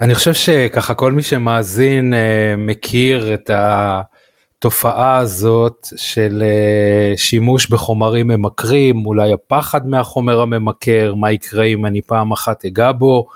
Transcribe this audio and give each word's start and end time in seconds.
אני 0.00 0.14
חושב 0.14 0.34
שככה 0.34 0.94
כל 0.94 1.12
מי 1.12 1.22
שמאזין 1.22 2.14
אה, 2.14 2.54
מכיר 2.58 3.34
את 3.34 3.50
התופעה 3.54 5.18
הזאת 5.18 5.88
של 5.96 6.42
אה, 6.46 7.16
שימוש 7.16 7.70
בחומרים 7.70 8.28
ממכרים, 8.28 9.06
אולי 9.06 9.32
הפחד 9.32 9.88
מהחומר 9.88 10.40
הממכר, 10.40 11.14
מה 11.14 11.32
יקרה 11.32 11.64
אם 11.64 11.86
אני 11.86 12.02
פעם 12.02 12.32
אחת 12.32 12.64
אגע 12.64 12.92
בו. 12.92 13.26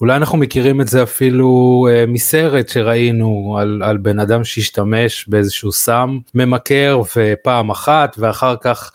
אולי 0.00 0.16
אנחנו 0.16 0.38
מכירים 0.38 0.80
את 0.80 0.88
זה 0.88 1.02
אפילו 1.02 1.88
אה, 1.90 2.04
מסרט 2.08 2.68
שראינו 2.68 3.56
על, 3.60 3.82
על 3.84 3.96
בן 3.96 4.18
אדם 4.18 4.44
שהשתמש 4.44 5.28
באיזשהו 5.28 5.72
סם 5.72 6.18
ממכר 6.34 7.02
ופעם 7.16 7.70
אחת 7.70 8.16
ואחר 8.18 8.54
כך 8.60 8.92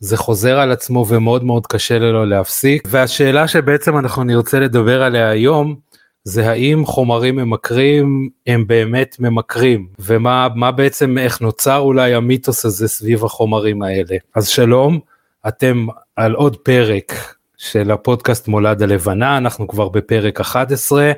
זה 0.00 0.16
חוזר 0.16 0.58
על 0.58 0.72
עצמו 0.72 1.06
ומאוד 1.08 1.44
מאוד 1.44 1.66
קשה 1.66 1.98
לו 1.98 2.24
להפסיק 2.24 2.88
והשאלה 2.90 3.48
שבעצם 3.48 3.98
אנחנו 3.98 4.24
נרצה 4.24 4.60
לדבר 4.60 5.02
עליה 5.02 5.28
היום 5.28 5.91
זה 6.24 6.50
האם 6.50 6.86
חומרים 6.86 7.36
ממכרים 7.36 8.28
הם 8.46 8.66
באמת 8.66 9.16
ממכרים 9.18 9.86
ומה 9.98 10.48
מה 10.54 10.70
בעצם 10.70 11.18
איך 11.18 11.40
נוצר 11.40 11.78
אולי 11.78 12.14
המיתוס 12.14 12.64
הזה 12.64 12.88
סביב 12.88 13.24
החומרים 13.24 13.82
האלה 13.82 14.16
אז 14.34 14.48
שלום 14.48 15.00
אתם 15.48 15.86
על 16.16 16.34
עוד 16.34 16.56
פרק 16.56 17.34
של 17.56 17.90
הפודקאסט 17.90 18.48
מולד 18.48 18.82
הלבנה 18.82 19.36
אנחנו 19.36 19.68
כבר 19.68 19.88
בפרק 19.88 20.40
11 20.40 21.12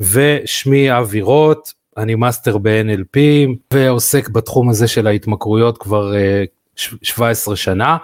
ושמי 0.00 0.98
אבי 0.98 1.20
רוט 1.20 1.70
אני 1.96 2.14
master 2.14 2.58
ב-NLP 2.58 3.18
ועוסק 3.72 4.28
בתחום 4.28 4.68
הזה 4.68 4.88
של 4.88 5.06
ההתמכרויות 5.06 5.78
כבר 5.78 6.12
uh, 6.12 6.96
17 7.02 7.56
שנה. 7.56 7.96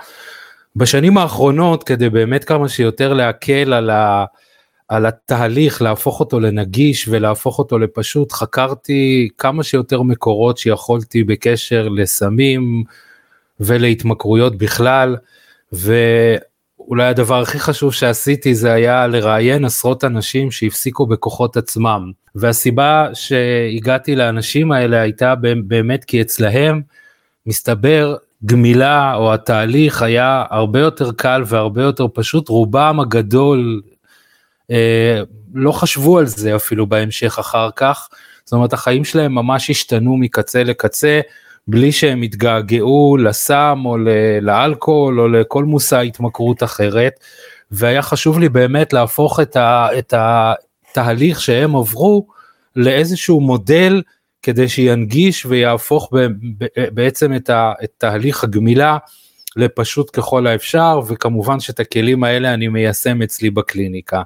בשנים 0.77 1.19
האחרונות 1.19 1.84
כדי 1.84 2.11
באמת 2.11 2.44
כמה 2.44 2.69
שיותר 2.69 3.12
להקל 3.12 3.72
על 3.72 3.91
ה... 3.91 4.25
על 4.91 5.06
התהליך 5.06 5.83
להפוך 5.83 6.20
אותו 6.20 6.41
לנגיש 6.41 7.08
ולהפוך 7.08 7.58
אותו 7.58 7.78
לפשוט 7.78 8.33
חקרתי 8.33 9.28
כמה 9.38 9.62
שיותר 9.62 10.02
מקורות 10.02 10.58
שיכולתי 10.58 11.24
בקשר 11.24 11.88
לסמים 11.88 12.84
ולהתמכרויות 13.60 14.58
בכלל 14.58 15.16
ואולי 15.72 17.05
הדבר 17.05 17.41
הכי 17.41 17.58
חשוב 17.58 17.92
שעשיתי 17.94 18.55
זה 18.55 18.72
היה 18.72 19.06
לראיין 19.06 19.64
עשרות 19.64 20.05
אנשים 20.05 20.50
שהפסיקו 20.50 21.06
בכוחות 21.06 21.56
עצמם. 21.56 22.12
והסיבה 22.34 23.08
שהגעתי 23.14 24.16
לאנשים 24.16 24.72
האלה 24.72 25.00
הייתה 25.00 25.34
באמת 25.66 26.04
כי 26.04 26.22
אצלהם 26.22 26.82
מסתבר 27.47 28.16
גמילה 28.47 29.14
או 29.14 29.34
התהליך 29.34 30.02
היה 30.02 30.44
הרבה 30.50 30.80
יותר 30.80 31.12
קל 31.12 31.42
והרבה 31.47 31.82
יותר 31.82 32.06
פשוט. 32.14 32.48
רובם 32.48 33.00
הגדול 33.00 33.80
לא 35.54 35.72
חשבו 35.72 36.18
על 36.18 36.26
זה 36.26 36.56
אפילו 36.56 36.86
בהמשך 36.86 37.38
אחר 37.38 37.70
כך, 37.76 38.08
זאת 38.44 38.52
אומרת 38.52 38.72
החיים 38.72 39.04
שלהם 39.04 39.34
ממש 39.34 39.70
השתנו 39.70 40.16
מקצה 40.16 40.64
לקצה, 40.64 41.20
בלי 41.68 41.92
שהם 41.92 42.22
התגעגעו 42.22 43.16
לסם 43.16 43.82
או 43.84 43.96
לאלכוהול 44.42 45.20
או 45.20 45.28
לכל 45.28 45.64
מושא 45.64 45.98
התמכרות 45.98 46.62
אחרת, 46.62 47.12
והיה 47.70 48.02
חשוב 48.02 48.38
לי 48.38 48.48
באמת 48.48 48.92
להפוך 48.92 49.41
את, 49.41 49.56
ה, 49.56 49.88
את 49.98 50.14
התהליך 50.16 51.41
שהם 51.41 51.76
עברו 51.76 52.26
לאיזשהו 52.76 53.41
מודל 53.41 54.02
כדי 54.42 54.68
שינגיש 54.68 55.46
ויהפוך 55.46 56.12
בעצם 56.94 57.34
את, 57.34 57.50
ה, 57.50 57.72
את 57.84 57.91
תהליך 57.98 58.44
הגמילה 58.44 58.98
לפשוט 59.56 60.10
ככל 60.12 60.46
האפשר 60.46 61.00
וכמובן 61.08 61.60
שאת 61.60 61.80
הכלים 61.80 62.24
האלה 62.24 62.54
אני 62.54 62.68
מיישם 62.68 63.22
אצלי 63.22 63.50
בקליניקה. 63.50 64.22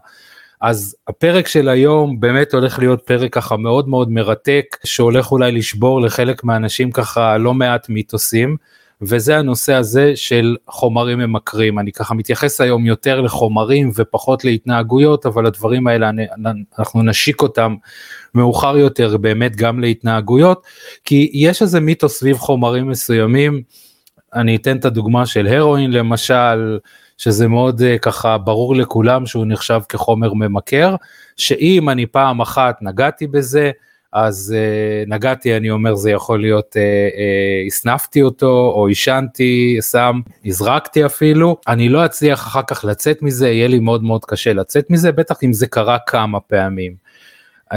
אז 0.67 0.97
הפרק 1.09 1.47
של 1.47 1.69
היום 1.69 2.21
באמת 2.21 2.55
הולך 2.55 2.79
להיות 2.79 3.03
פרק 3.07 3.33
ככה 3.33 3.57
מאוד 3.57 3.89
מאוד 3.89 4.11
מרתק 4.11 4.77
שהולך 4.85 5.33
אולי 5.33 5.53
לשבור 5.53 6.01
לחלק 6.01 6.45
מהאנשים 6.45 6.91
ככה 6.93 7.39
לא 7.39 7.55
מעט 7.55 7.89
מיתוסים 7.89 8.57
וזה 9.03 9.39
הנושא 9.39 9.75
הזה 9.75 10.13
של 10.17 10.57
חומרים 10.69 11.19
ממכרים. 11.19 11.79
אני 11.79 11.93
ככה 11.93 12.15
מתייחס 12.15 12.61
היום 12.61 12.87
יותר 12.87 13.21
לחומרים 13.21 13.91
ופחות 13.95 14.45
להתנהגויות 14.45 15.27
אבל 15.27 15.47
הדברים 15.47 15.87
האלה 15.87 16.11
אנחנו 16.79 17.03
נשיק 17.03 17.43
אותם 17.43 17.75
מאוחר 18.35 18.79
יותר 18.79 19.17
באמת 19.17 19.57
גם 19.57 19.81
להתנהגויות 19.81 20.67
כי 21.05 21.31
יש 21.35 21.63
איזה 21.63 21.81
מיתוס 21.81 22.19
סביב 22.19 22.37
חומרים 22.37 22.89
מסוימים. 22.89 23.63
אני 24.35 24.57
אתן 24.57 24.77
את 24.77 24.85
הדוגמה 24.85 25.27
של 25.27 25.47
הרואין 25.47 25.93
למשל 25.93 26.79
שזה 27.19 27.49
מאוד 27.49 27.81
uh, 27.81 27.99
ככה 27.99 28.39
ברור 28.39 28.77
לכולם 28.77 29.27
שהוא 29.27 29.45
נחשב 29.49 29.81
כחומר 29.89 30.35
ממכר, 30.35 30.97
שאם 31.37 31.91
אני 31.91 32.07
פעם 32.07 32.41
אחת 32.41 32.79
נגעתי 32.83 33.27
בזה, 33.27 33.71
אז 34.13 34.55
uh, 34.57 35.11
נגעתי, 35.11 35.57
אני 35.57 35.71
אומר, 35.71 35.95
זה 35.95 36.11
יכול 36.11 36.41
להיות, 36.41 36.77
uh, 36.77 37.67
הסנפתי 37.67 38.23
אותו, 38.23 38.73
או 38.75 38.87
עישנתי, 38.87 39.77
סם, 39.81 40.21
הזרקתי 40.45 41.07
אפילו, 41.07 41.57
אני 41.69 41.89
לא 41.89 42.05
אצליח 42.05 42.41
אחר 42.41 42.63
כך 42.67 42.85
לצאת 42.85 43.23
מזה, 43.23 43.49
יהיה 43.49 43.69
לי 43.69 43.79
מאוד 43.79 44.03
מאוד 44.03 44.25
קשה 44.25 44.53
לצאת 44.53 44.91
מזה, 44.91 45.13
בטח 45.13 45.37
אם 45.45 45.53
זה 45.53 45.67
קרה 45.67 45.99
כמה 46.07 46.41
פעמים. 46.41 46.95
Uh, 47.73 47.77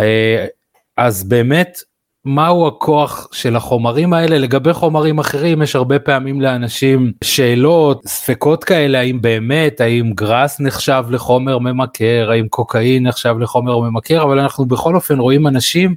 אז 0.98 1.24
באמת 1.24 1.80
מהו 2.28 2.68
הכוח 2.68 3.28
של 3.32 3.56
החומרים 3.56 4.14
האלה 4.14 4.38
לגבי 4.38 4.74
חומרים 4.74 5.20
אחרים 5.20 5.62
יש 5.62 5.76
הרבה 5.76 6.00
פעמים 6.00 6.42
לאנשים 6.42 7.12
שאלות 7.24 8.02
ספקות 8.08 8.64
כאלה 8.64 9.00
האם 9.00 9.22
באמת 9.22 9.82
האם 9.82 10.12
גראס 10.16 10.60
נחשב 10.60 11.04
לחומר 11.10 11.58
ממכר 11.58 12.28
האם 12.32 12.48
קוקאין 12.48 13.08
נחשב 13.08 13.36
לחומר 13.40 13.80
ממכר 13.80 14.24
אבל 14.24 14.40
אנחנו 14.40 14.66
בכל 14.66 14.96
אופן 14.96 15.20
רואים 15.20 15.48
אנשים 15.48 15.96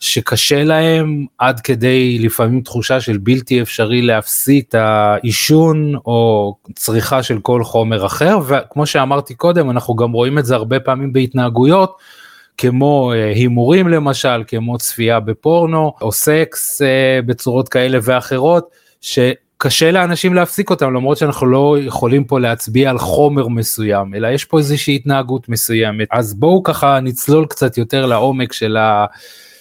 שקשה 0.00 0.64
להם 0.64 1.26
עד 1.38 1.60
כדי 1.60 2.18
לפעמים 2.18 2.60
תחושה 2.60 3.00
של 3.00 3.18
בלתי 3.18 3.62
אפשרי 3.62 4.02
להפסיק 4.02 4.68
את 4.68 4.74
העישון 4.74 5.94
או 6.06 6.54
צריכה 6.74 7.22
של 7.22 7.38
כל 7.38 7.64
חומר 7.64 8.06
אחר 8.06 8.38
וכמו 8.46 8.86
שאמרתי 8.86 9.34
קודם 9.34 9.70
אנחנו 9.70 9.96
גם 9.96 10.12
רואים 10.12 10.38
את 10.38 10.44
זה 10.44 10.54
הרבה 10.54 10.80
פעמים 10.80 11.12
בהתנהגויות. 11.12 12.17
כמו 12.58 13.12
אה, 13.12 13.28
הימורים 13.28 13.88
למשל, 13.88 14.44
כמו 14.46 14.78
צפייה 14.78 15.20
בפורנו, 15.20 15.92
או 16.00 16.12
סקס 16.12 16.82
אה, 16.82 17.20
בצורות 17.26 17.68
כאלה 17.68 17.98
ואחרות, 18.02 18.70
שקשה 19.00 19.90
לאנשים 19.90 20.34
להפסיק 20.34 20.70
אותם, 20.70 20.94
למרות 20.94 21.18
שאנחנו 21.18 21.46
לא 21.46 21.76
יכולים 21.80 22.24
פה 22.24 22.40
להצביע 22.40 22.90
על 22.90 22.98
חומר 22.98 23.48
מסוים, 23.48 24.14
אלא 24.14 24.28
יש 24.28 24.44
פה 24.44 24.58
איזושהי 24.58 24.94
התנהגות 24.94 25.48
מסוימת. 25.48 26.08
אז 26.10 26.34
בואו 26.34 26.62
ככה 26.62 27.00
נצלול 27.00 27.46
קצת 27.46 27.78
יותר 27.78 28.06
לעומק 28.06 28.52
של, 28.52 28.76
ה, 28.76 29.06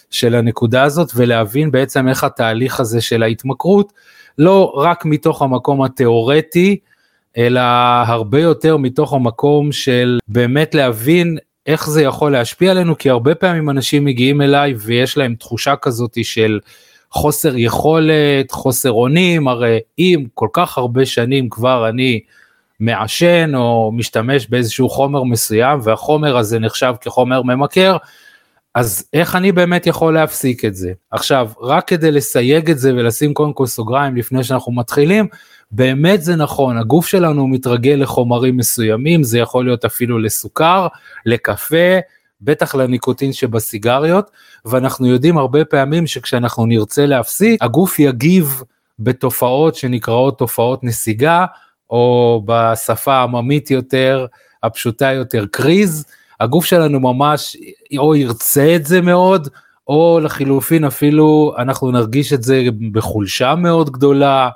של 0.09 0.35
הנקודה 0.35 0.83
הזאת, 0.83 1.11
ולהבין 1.15 1.71
בעצם 1.71 2.07
איך 2.07 2.23
התהליך 2.23 2.79
הזה 2.79 3.01
של 3.01 3.23
ההתמכרות, 3.23 3.93
לא 4.37 4.73
רק 4.75 5.05
מתוך 5.05 5.41
המקום 5.41 5.83
התיאורטי, 5.83 6.77
אלא 7.37 7.61
הרבה 8.05 8.41
יותר 8.41 8.77
מתוך 8.77 9.13
המקום 9.13 9.71
של 9.71 10.19
באמת 10.27 10.75
להבין 10.75 11.37
איך 11.67 11.89
זה 11.89 12.01
יכול 12.01 12.31
להשפיע 12.31 12.71
עלינו? 12.71 12.97
כי 12.97 13.09
הרבה 13.09 13.35
פעמים 13.35 13.69
אנשים 13.69 14.05
מגיעים 14.05 14.41
אליי 14.41 14.73
ויש 14.77 15.17
להם 15.17 15.35
תחושה 15.35 15.75
כזאת 15.75 16.17
של 16.23 16.59
חוסר 17.11 17.57
יכולת 17.57 18.51
חוסר 18.51 18.91
אונים. 18.91 19.47
הרי 19.47 19.79
אם 19.99 20.25
כל 20.33 20.47
כך 20.53 20.77
הרבה 20.77 21.05
שנים 21.05 21.49
כבר 21.49 21.89
אני 21.89 22.19
מעשן 22.79 23.51
או 23.55 23.91
משתמש 23.91 24.47
באיזשהו 24.47 24.89
חומר 24.89 25.23
מסוים 25.23 25.79
והחומר 25.83 26.37
הזה 26.37 26.59
נחשב 26.59 26.93
כחומר 27.01 27.41
ממכר 27.41 27.97
אז 28.75 29.09
איך 29.13 29.35
אני 29.35 29.51
באמת 29.51 29.87
יכול 29.87 30.13
להפסיק 30.13 30.65
את 30.65 30.75
זה? 30.75 30.91
עכשיו 31.11 31.49
רק 31.61 31.87
כדי 31.87 32.11
לסייג 32.11 32.71
את 32.71 32.79
זה 32.79 32.93
ולשים 32.95 33.33
קודם 33.33 33.53
כל 33.53 33.65
סוגריים 33.65 34.15
לפני 34.15 34.43
שאנחנו 34.43 34.71
מתחילים 34.71 35.27
באמת 35.71 36.21
זה 36.21 36.35
נכון, 36.35 36.77
הגוף 36.77 37.07
שלנו 37.07 37.47
מתרגל 37.47 37.97
לחומרים 37.99 38.57
מסוימים, 38.57 39.23
זה 39.23 39.39
יכול 39.39 39.65
להיות 39.65 39.85
אפילו 39.85 40.19
לסוכר, 40.19 40.87
לקפה, 41.25 41.97
בטח 42.41 42.75
לניקוטין 42.75 43.33
שבסיגריות, 43.33 44.31
ואנחנו 44.65 45.07
יודעים 45.07 45.37
הרבה 45.37 45.65
פעמים 45.65 46.07
שכשאנחנו 46.07 46.65
נרצה 46.65 47.05
להפסיק, 47.05 47.63
הגוף 47.63 47.99
יגיב 47.99 48.63
בתופעות 48.99 49.75
שנקראות 49.75 50.37
תופעות 50.37 50.83
נסיגה, 50.83 51.45
או 51.89 52.41
בשפה 52.45 53.13
העממית 53.13 53.71
יותר, 53.71 54.25
הפשוטה 54.63 55.11
יותר, 55.11 55.45
קריז, 55.51 56.05
הגוף 56.39 56.65
שלנו 56.65 56.99
ממש 56.99 57.57
או 57.97 58.15
ירצה 58.15 58.75
את 58.75 58.85
זה 58.85 59.01
מאוד, 59.01 59.47
או 59.87 60.19
לחילופין 60.23 60.85
אפילו 60.85 61.55
אנחנו 61.57 61.91
נרגיש 61.91 62.33
את 62.33 62.43
זה 62.43 62.63
בחולשה 62.91 63.55
מאוד 63.55 63.89
גדולה, 63.89 64.49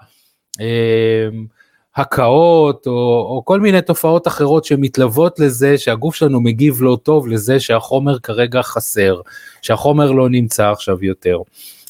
הקאות 1.95 2.87
או, 2.87 3.27
או 3.29 3.41
כל 3.45 3.59
מיני 3.59 3.81
תופעות 3.81 4.27
אחרות 4.27 4.65
שמתלוות 4.65 5.39
לזה 5.39 5.77
שהגוף 5.77 6.15
שלנו 6.15 6.41
מגיב 6.41 6.81
לא 6.81 6.97
טוב 7.03 7.27
לזה 7.27 7.59
שהחומר 7.59 8.19
כרגע 8.19 8.61
חסר, 8.61 9.21
שהחומר 9.61 10.11
לא 10.11 10.29
נמצא 10.29 10.71
עכשיו 10.71 11.03
יותר. 11.03 11.37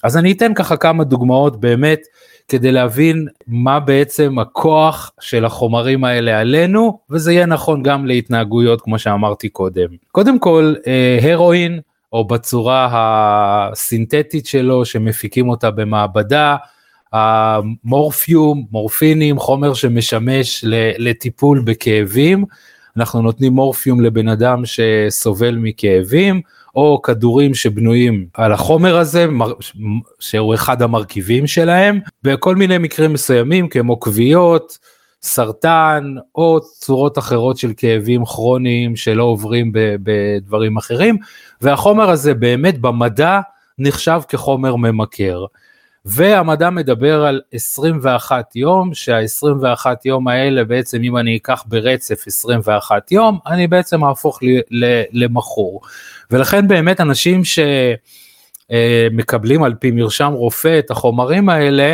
אז 0.03 0.17
אני 0.17 0.31
אתן 0.31 0.53
ככה 0.53 0.77
כמה 0.77 1.03
דוגמאות 1.03 1.59
באמת 1.59 2.01
כדי 2.47 2.71
להבין 2.71 3.27
מה 3.47 3.79
בעצם 3.79 4.39
הכוח 4.39 5.11
של 5.19 5.45
החומרים 5.45 6.03
האלה 6.03 6.39
עלינו, 6.39 6.99
וזה 7.09 7.33
יהיה 7.33 7.45
נכון 7.45 7.83
גם 7.83 8.05
להתנהגויות 8.05 8.81
כמו 8.81 8.99
שאמרתי 8.99 9.49
קודם. 9.49 9.87
קודם 10.11 10.39
כל, 10.39 10.73
אה, 10.87 11.19
הרואין, 11.21 11.79
או 12.13 12.27
בצורה 12.27 12.89
הסינתטית 12.91 14.45
שלו 14.45 14.85
שמפיקים 14.85 15.49
אותה 15.49 15.71
במעבדה, 15.71 16.55
המורפיום, 17.13 18.65
מורפינים, 18.71 19.39
חומר 19.39 19.73
שמשמש 19.73 20.65
לטיפול 20.97 21.61
בכאבים. 21.65 22.45
אנחנו 22.97 23.21
נותנים 23.21 23.53
מורפיום 23.53 24.01
לבן 24.01 24.27
אדם 24.27 24.63
שסובל 24.65 25.55
מכאבים, 25.55 26.41
או 26.75 27.01
כדורים 27.01 27.53
שבנויים 27.53 28.25
על 28.33 28.51
החומר 28.51 28.97
הזה, 28.97 29.25
שהוא 30.19 30.53
אחד 30.53 30.81
המרכיבים 30.81 31.47
שלהם, 31.47 31.99
בכל 32.23 32.55
מיני 32.55 32.77
מקרים 32.77 33.13
מסוימים 33.13 33.69
כמו 33.69 33.99
כוויות, 33.99 34.77
סרטן 35.23 36.15
או 36.35 36.59
צורות 36.61 37.17
אחרות 37.17 37.57
של 37.57 37.73
כאבים 37.77 38.25
כרוניים 38.25 38.95
שלא 38.95 39.23
עוברים 39.23 39.71
בדברים 39.73 40.77
אחרים, 40.77 41.17
והחומר 41.61 42.09
הזה 42.09 42.33
באמת 42.33 42.81
במדע 42.81 43.39
נחשב 43.79 44.21
כחומר 44.27 44.75
ממכר. 44.75 45.45
והמדע 46.05 46.69
מדבר 46.69 47.25
על 47.25 47.41
21 47.51 48.55
יום, 48.55 48.93
שה-21 48.93 49.85
יום 50.05 50.27
האלה 50.27 50.63
בעצם 50.63 51.03
אם 51.03 51.17
אני 51.17 51.37
אקח 51.37 51.63
ברצף 51.67 52.23
21 52.27 53.11
יום, 53.11 53.39
אני 53.47 53.67
בעצם 53.67 54.03
אהפוך 54.03 54.39
למכור. 55.11 55.81
ולכן 56.31 56.67
באמת 56.67 57.01
אנשים 57.01 57.41
שמקבלים 58.69 59.63
על 59.63 59.73
פי 59.73 59.91
מרשם 59.91 60.31
רופא 60.31 60.79
את 60.79 60.91
החומרים 60.91 61.49
האלה, 61.49 61.93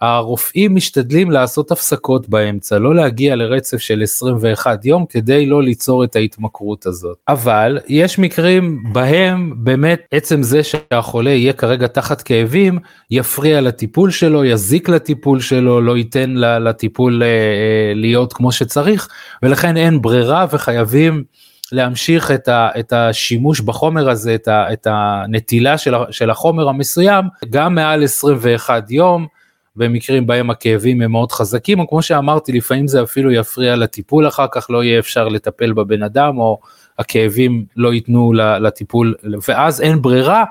הרופאים 0.00 0.74
משתדלים 0.74 1.30
לעשות 1.30 1.70
הפסקות 1.70 2.28
באמצע, 2.28 2.78
לא 2.78 2.94
להגיע 2.94 3.36
לרצף 3.36 3.78
של 3.78 4.02
21 4.02 4.84
יום 4.84 5.04
כדי 5.08 5.46
לא 5.46 5.62
ליצור 5.62 6.04
את 6.04 6.16
ההתמכרות 6.16 6.86
הזאת. 6.86 7.18
אבל 7.28 7.78
יש 7.88 8.18
מקרים 8.18 8.82
בהם 8.92 9.52
באמת 9.56 10.02
עצם 10.10 10.42
זה 10.42 10.60
שהחולה 10.62 11.30
יהיה 11.30 11.52
כרגע 11.52 11.86
תחת 11.86 12.22
כאבים, 12.22 12.78
יפריע 13.10 13.60
לטיפול 13.60 14.10
שלו, 14.10 14.44
יזיק 14.44 14.88
לטיפול 14.88 15.40
שלו, 15.40 15.80
לא 15.80 15.96
ייתן 15.96 16.30
לטיפול 16.36 17.22
אה, 17.22 17.28
אה, 17.28 17.92
להיות 17.94 18.32
כמו 18.32 18.52
שצריך, 18.52 19.08
ולכן 19.42 19.76
אין 19.76 20.02
ברירה 20.02 20.46
וחייבים 20.50 21.24
להמשיך 21.72 22.30
את, 22.30 22.48
ה, 22.48 22.68
את 22.78 22.92
השימוש 22.92 23.60
בחומר 23.60 24.10
הזה, 24.10 24.34
את, 24.34 24.48
ה, 24.48 24.72
את 24.72 24.86
הנטילה 24.90 25.78
של, 25.78 25.94
של 26.10 26.30
החומר 26.30 26.68
המסוים, 26.68 27.24
גם 27.50 27.74
מעל 27.74 28.04
21 28.04 28.90
יום. 28.90 29.26
במקרים 29.76 30.26
בהם 30.26 30.50
הכאבים 30.50 31.02
הם 31.02 31.12
מאוד 31.12 31.32
חזקים, 31.32 31.78
או 31.80 31.88
כמו 31.88 32.02
שאמרתי, 32.02 32.52
לפעמים 32.52 32.88
זה 32.88 33.02
אפילו 33.02 33.32
יפריע 33.32 33.76
לטיפול 33.76 34.28
אחר 34.28 34.46
כך, 34.52 34.70
לא 34.70 34.84
יהיה 34.84 34.98
אפשר 34.98 35.28
לטפל 35.28 35.72
בבן 35.72 36.02
אדם, 36.02 36.38
או 36.38 36.60
הכאבים 36.98 37.64
לא 37.76 37.94
ייתנו 37.94 38.32
לטיפול, 38.32 39.14
ואז 39.48 39.80
אין 39.80 40.02
ברירה, 40.02 40.44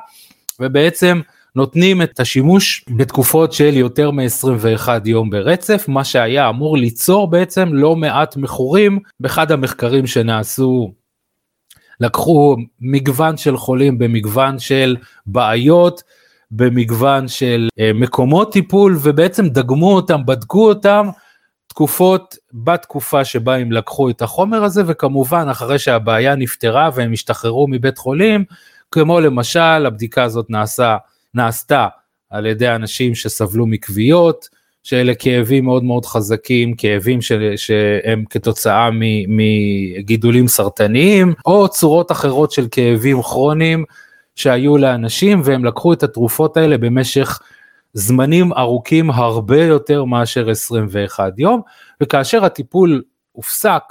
ובעצם 0.59 1.21
נותנים 1.55 2.01
את 2.01 2.19
השימוש 2.19 2.85
בתקופות 2.89 3.53
של 3.53 3.77
יותר 3.77 4.11
מ-21 4.11 4.89
יום 5.05 5.29
ברצף, 5.29 5.85
מה 5.87 6.03
שהיה 6.03 6.49
אמור 6.49 6.77
ליצור 6.77 7.29
בעצם 7.29 7.69
לא 7.73 7.95
מעט 7.95 8.37
מכורים, 8.37 8.99
באחד 9.19 9.51
המחקרים 9.51 10.07
שנעשו 10.07 10.93
לקחו 11.99 12.55
מגוון 12.81 13.37
של 13.37 13.57
חולים 13.57 13.97
במגוון 13.97 14.59
של 14.59 14.95
בעיות, 15.25 16.03
במגוון 16.55 17.27
של 17.27 17.69
אה, 17.79 17.91
מקומות 17.93 18.51
טיפול 18.51 18.97
ובעצם 19.01 19.47
דגמו 19.47 19.95
אותם, 19.95 20.25
בדקו 20.25 20.69
אותם 20.69 21.09
תקופות 21.67 22.35
בתקופה 22.53 23.25
שבה 23.25 23.55
הם 23.55 23.71
לקחו 23.71 24.09
את 24.09 24.21
החומר 24.21 24.63
הזה 24.63 24.83
וכמובן 24.87 25.47
אחרי 25.51 25.79
שהבעיה 25.79 26.35
נפתרה 26.35 26.89
והם 26.95 27.13
השתחררו 27.13 27.67
מבית 27.67 27.97
חולים, 27.97 28.43
כמו 28.91 29.19
למשל 29.19 29.85
הבדיקה 29.85 30.23
הזאת 30.23 30.49
נעשה, 30.49 30.97
נעשתה 31.33 31.87
על 32.29 32.45
ידי 32.45 32.69
אנשים 32.69 33.15
שסבלו 33.15 33.65
מכוויות, 33.65 34.49
שאלה 34.83 35.15
כאבים 35.15 35.65
מאוד 35.65 35.83
מאוד 35.83 36.05
חזקים, 36.05 36.75
כאבים 36.75 37.21
ש, 37.21 37.31
שהם 37.55 38.23
כתוצאה 38.29 38.89
מגידולים 39.27 40.47
סרטניים, 40.47 41.33
או 41.45 41.67
צורות 41.67 42.11
אחרות 42.11 42.51
של 42.51 42.67
כאבים 42.71 43.21
כרוניים 43.21 43.85
שהיו 44.35 44.77
לאנשים 44.77 45.41
והם 45.43 45.65
לקחו 45.65 45.93
את 45.93 46.03
התרופות 46.03 46.57
האלה 46.57 46.77
במשך 46.77 47.39
זמנים 47.93 48.53
ארוכים 48.53 49.11
הרבה 49.11 49.63
יותר 49.63 50.03
מאשר 50.03 50.49
21 50.49 51.33
יום 51.37 51.61
וכאשר 52.01 52.45
הטיפול 52.45 53.01
הופסק 53.31 53.83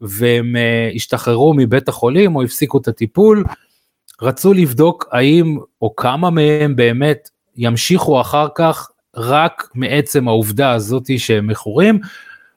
והם 0.00 0.56
uh, 0.56 0.96
השתחררו 0.96 1.54
מבית 1.56 1.88
החולים 1.88 2.36
או 2.36 2.42
הפסיקו 2.42 2.78
את 2.78 2.88
הטיפול 2.88 3.44
רצו 4.22 4.52
לבדוק 4.54 5.08
האם 5.12 5.58
או 5.82 5.96
כמה 5.96 6.30
מהם 6.30 6.76
באמת 6.76 7.30
ימשיכו 7.56 8.20
אחר 8.20 8.46
כך 8.54 8.90
רק 9.16 9.68
מעצם 9.74 10.28
העובדה 10.28 10.72
הזאתי 10.72 11.18
שהם 11.18 11.46
מכורים 11.46 12.00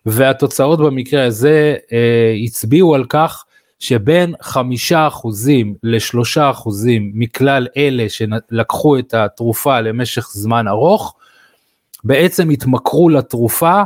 והתוצאות 0.05 0.79
במקרה 0.79 1.25
הזה 1.25 1.75
uh, 1.79 2.45
הצביעו 2.45 2.95
על 2.95 3.05
כך 3.09 3.45
שבין 3.79 4.33
חמישה 4.41 5.07
אחוזים 5.07 5.75
לשלושה 5.83 6.49
אחוזים 6.49 7.11
מכלל 7.13 7.67
אלה 7.77 8.05
שלקחו 8.09 8.99
את 8.99 9.13
התרופה 9.13 9.81
למשך 9.81 10.27
זמן 10.31 10.67
ארוך, 10.67 11.15
בעצם 12.03 12.49
התמכרו 12.49 13.09
לתרופה 13.09 13.83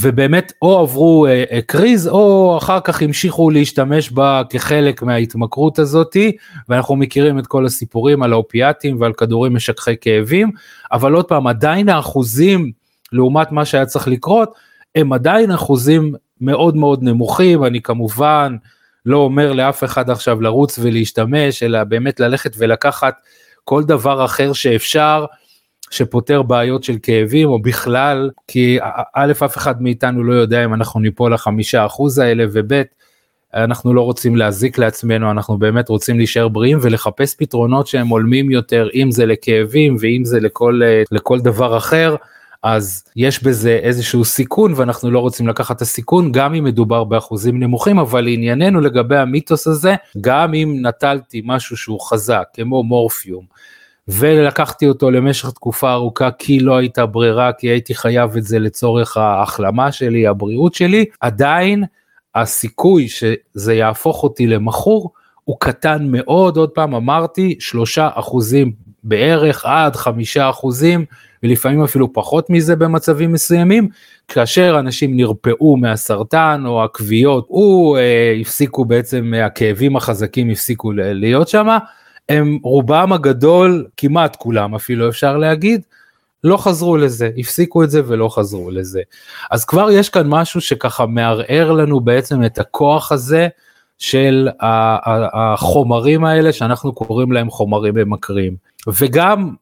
ובאמת 0.00 0.52
או 0.62 0.78
עברו 0.78 1.26
אה, 1.26 1.44
אה, 1.52 1.62
קריז 1.62 2.08
או 2.08 2.58
אחר 2.58 2.80
כך 2.84 3.02
המשיכו 3.02 3.50
להשתמש 3.50 4.10
בה 4.10 4.42
כחלק 4.50 5.02
מההתמכרות 5.02 5.78
הזאתי 5.78 6.36
ואנחנו 6.68 6.96
מכירים 6.96 7.38
את 7.38 7.46
כל 7.46 7.66
הסיפורים 7.66 8.22
על 8.22 8.32
האופיאטים 8.32 9.00
ועל 9.00 9.12
כדורים 9.12 9.54
משככי 9.54 9.96
כאבים 10.00 10.50
אבל 10.92 11.12
עוד 11.12 11.24
פעם 11.24 11.46
עדיין 11.46 11.88
האחוזים 11.88 12.72
לעומת 13.12 13.52
מה 13.52 13.64
שהיה 13.64 13.86
צריך 13.86 14.08
לקרות 14.08 14.54
הם 14.94 15.12
עדיין 15.12 15.50
אחוזים 15.50 16.14
מאוד 16.40 16.76
מאוד 16.76 17.02
נמוכים 17.02 17.64
אני 17.64 17.82
כמובן 17.82 18.56
לא 19.06 19.16
אומר 19.16 19.52
לאף 19.52 19.84
אחד 19.84 20.10
עכשיו 20.10 20.40
לרוץ 20.40 20.78
ולהשתמש, 20.82 21.62
אלא 21.62 21.84
באמת 21.84 22.20
ללכת 22.20 22.52
ולקחת 22.58 23.14
כל 23.64 23.84
דבר 23.84 24.24
אחר 24.24 24.52
שאפשר, 24.52 25.24
שפותר 25.90 26.42
בעיות 26.42 26.84
של 26.84 26.96
כאבים 27.02 27.48
או 27.48 27.62
בכלל, 27.62 28.30
כי 28.48 28.78
א', 29.14 29.32
אף 29.44 29.56
אחד 29.56 29.82
מאיתנו 29.82 30.24
לא 30.24 30.34
יודע 30.34 30.64
אם 30.64 30.74
אנחנו 30.74 31.00
ניפול 31.00 31.34
לחמישה 31.34 31.86
אחוז 31.86 32.18
האלה, 32.18 32.44
וב', 32.52 32.82
אנחנו 33.54 33.94
לא 33.94 34.02
רוצים 34.02 34.36
להזיק 34.36 34.78
לעצמנו, 34.78 35.30
אנחנו 35.30 35.58
באמת 35.58 35.88
רוצים 35.88 36.16
להישאר 36.16 36.48
בריאים 36.48 36.78
ולחפש 36.82 37.34
פתרונות 37.34 37.86
שהם 37.86 38.08
הולמים 38.08 38.50
יותר, 38.50 38.88
אם 38.94 39.10
זה 39.10 39.26
לכאבים 39.26 39.96
ואם 40.00 40.24
זה 40.24 40.40
לכל, 40.40 40.80
לכל 41.10 41.40
דבר 41.40 41.76
אחר. 41.76 42.16
אז 42.62 43.04
יש 43.16 43.42
בזה 43.42 43.78
איזשהו 43.82 44.24
סיכון 44.24 44.72
ואנחנו 44.76 45.10
לא 45.10 45.18
רוצים 45.18 45.48
לקחת 45.48 45.76
את 45.76 45.82
הסיכון 45.82 46.32
גם 46.32 46.54
אם 46.54 46.64
מדובר 46.64 47.04
באחוזים 47.04 47.60
נמוכים 47.60 47.98
אבל 47.98 48.20
לענייננו 48.20 48.80
לגבי 48.80 49.16
המיתוס 49.16 49.66
הזה 49.66 49.94
גם 50.20 50.54
אם 50.54 50.78
נטלתי 50.82 51.42
משהו 51.44 51.76
שהוא 51.76 52.00
חזק 52.00 52.48
כמו 52.54 52.82
מורפיום 52.82 53.44
ולקחתי 54.08 54.88
אותו 54.88 55.10
למשך 55.10 55.50
תקופה 55.50 55.92
ארוכה 55.92 56.30
כי 56.30 56.60
לא 56.60 56.76
הייתה 56.76 57.06
ברירה 57.06 57.52
כי 57.52 57.66
הייתי 57.66 57.94
חייב 57.94 58.36
את 58.36 58.44
זה 58.44 58.58
לצורך 58.58 59.16
ההחלמה 59.16 59.92
שלי 59.92 60.26
הבריאות 60.26 60.74
שלי 60.74 61.04
עדיין 61.20 61.84
הסיכוי 62.34 63.08
שזה 63.08 63.74
יהפוך 63.74 64.22
אותי 64.22 64.46
למכור 64.46 65.12
הוא 65.44 65.56
קטן 65.60 66.06
מאוד. 66.10 66.56
עוד 66.56 66.70
פעם 66.70 66.94
אמרתי 66.94 67.56
שלושה 67.60 68.08
אחוזים 68.14 68.72
בערך 69.04 69.64
עד 69.64 69.96
חמישה 69.96 70.50
אחוזים 70.50 71.04
ולפעמים 71.42 71.82
אפילו 71.82 72.12
פחות 72.12 72.50
מזה 72.50 72.76
במצבים 72.76 73.32
מסוימים, 73.32 73.88
כאשר 74.28 74.76
אנשים 74.78 75.16
נרפאו 75.16 75.76
מהסרטן 75.76 76.62
או 76.66 76.84
הכוויות, 76.84 77.46
או 77.50 77.96
אה, 77.96 78.36
הפסיקו 78.40 78.84
בעצם, 78.84 79.32
הכאבים 79.46 79.96
החזקים 79.96 80.50
הפסיקו 80.50 80.92
להיות 80.94 81.48
שם, 81.48 81.68
הם 82.28 82.58
רובם 82.62 83.12
הגדול, 83.12 83.86
כמעט 83.96 84.36
כולם 84.36 84.74
אפילו 84.74 85.08
אפשר 85.08 85.36
להגיד, 85.36 85.82
לא 86.44 86.56
חזרו 86.56 86.96
לזה, 86.96 87.30
הפסיקו 87.38 87.84
את 87.84 87.90
זה 87.90 88.02
ולא 88.06 88.28
חזרו 88.28 88.70
לזה. 88.70 89.00
אז 89.50 89.64
כבר 89.64 89.90
יש 89.90 90.08
כאן 90.08 90.26
משהו 90.28 90.60
שככה 90.60 91.06
מערער 91.06 91.72
לנו 91.72 92.00
בעצם 92.00 92.44
את 92.44 92.58
הכוח 92.58 93.12
הזה 93.12 93.48
של 93.98 94.48
החומרים 95.32 96.24
האלה 96.24 96.52
שאנחנו 96.52 96.92
קוראים 96.92 97.32
להם 97.32 97.50
חומרים 97.50 97.94
ממכרים. 97.94 98.56
וגם 98.98 99.54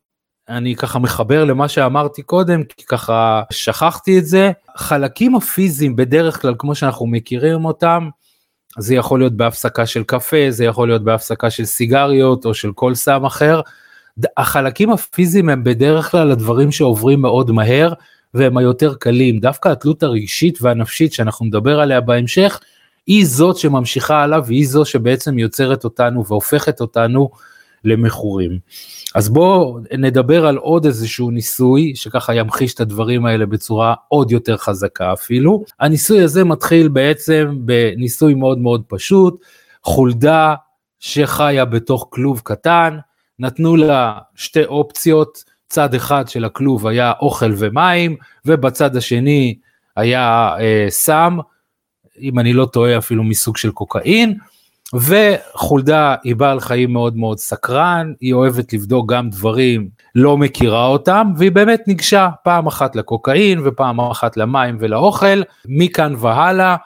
אני 0.49 0.75
ככה 0.75 0.99
מחבר 0.99 1.45
למה 1.45 1.69
שאמרתי 1.69 2.23
קודם, 2.23 2.65
כי 2.65 2.85
ככה 2.87 3.43
שכחתי 3.51 4.19
את 4.19 4.27
זה. 4.27 4.51
חלקים 4.77 5.35
הפיזיים 5.35 5.97
בדרך 5.97 6.43
כלל, 6.43 6.55
כמו 6.59 6.75
שאנחנו 6.75 7.07
מכירים 7.07 7.65
אותם, 7.65 8.09
זה 8.79 8.95
יכול 8.95 9.21
להיות 9.21 9.33
בהפסקה 9.33 9.87
של 9.87 10.03
קפה, 10.03 10.51
זה 10.51 10.65
יכול 10.65 10.89
להיות 10.89 11.05
בהפסקה 11.05 11.51
של 11.51 11.65
סיגריות 11.65 12.47
או 12.47 12.55
של 12.55 12.73
כל 12.73 12.95
סם 12.95 13.25
אחר. 13.25 13.61
החלקים 14.37 14.91
הפיזיים 14.91 15.49
הם 15.49 15.65
בדרך 15.65 16.11
כלל 16.11 16.31
הדברים 16.31 16.73
שעוברים 16.73 17.21
מאוד 17.21 17.51
מהר, 17.51 17.93
והם 18.35 18.57
היותר 18.57 18.95
קלים. 18.95 19.39
דווקא 19.39 19.69
התלות 19.69 20.03
הרגשית 20.03 20.59
והנפשית 20.63 21.13
שאנחנו 21.13 21.47
נדבר 21.47 21.81
עליה 21.81 22.01
בהמשך, 22.01 22.61
היא 23.07 23.27
זאת 23.27 23.57
שממשיכה 23.57 24.23
עליו 24.23 24.45
והיא 24.47 24.69
זו 24.69 24.85
שבעצם 24.85 25.39
יוצרת 25.39 25.85
אותנו 25.85 26.27
והופכת 26.27 26.81
אותנו 26.81 27.31
למכורים. 27.85 28.59
אז 29.15 29.29
בואו 29.29 29.79
נדבר 29.99 30.47
על 30.47 30.57
עוד 30.57 30.87
איזשהו 30.87 31.31
ניסוי 31.31 31.93
שככה 31.95 32.35
ימחיש 32.35 32.75
את 32.75 32.81
הדברים 32.81 33.27
האלה 33.27 33.47
בצורה 33.47 33.95
עוד 34.09 34.31
יותר 34.31 34.57
חזקה 34.57 35.13
אפילו. 35.13 35.65
הניסוי 35.81 36.23
הזה 36.23 36.45
מתחיל 36.45 36.89
בעצם 36.89 37.59
בניסוי 37.61 38.35
מאוד 38.35 38.59
מאוד 38.59 38.83
פשוט, 38.89 39.45
חולדה 39.83 40.55
שחיה 40.99 41.65
בתוך 41.65 42.07
כלוב 42.11 42.41
קטן, 42.45 42.99
נתנו 43.39 43.77
לה 43.77 44.19
שתי 44.35 44.65
אופציות, 44.65 45.45
צד 45.69 45.95
אחד 45.95 46.29
של 46.29 46.45
הכלוב 46.45 46.87
היה 46.87 47.13
אוכל 47.21 47.53
ומים 47.59 48.17
ובצד 48.47 48.97
השני 48.97 49.59
היה 49.97 50.55
אה, 50.61 50.87
סם, 50.89 51.39
אם 52.21 52.39
אני 52.39 52.53
לא 52.53 52.67
טועה 52.67 52.99
אפילו 52.99 53.25
מסוג 53.25 53.57
של 53.57 53.71
קוקאין. 53.71 54.39
וחולדה 54.95 56.15
היא 56.25 56.37
בעל 56.37 56.61
חיים 56.61 56.93
מאוד 56.93 57.17
מאוד 57.17 57.39
סקרן, 57.39 58.13
היא 58.21 58.35
אוהבת 58.35 58.73
לבדוק 58.73 59.13
גם 59.13 59.31
דברים, 59.31 59.89
לא 60.15 60.37
מכירה 60.37 60.87
אותם, 60.87 61.33
והיא 61.37 61.53
באמת 61.53 61.89
ניגשה 61.89 62.29
פעם 62.45 62.67
אחת 62.67 62.97
לקוקאין 62.97 63.61
ופעם 63.65 64.01
אחת 64.01 64.37
למים 64.37 64.77
ולאוכל, 64.81 65.43
מכאן 65.67 66.15
והלאה, 66.19 66.77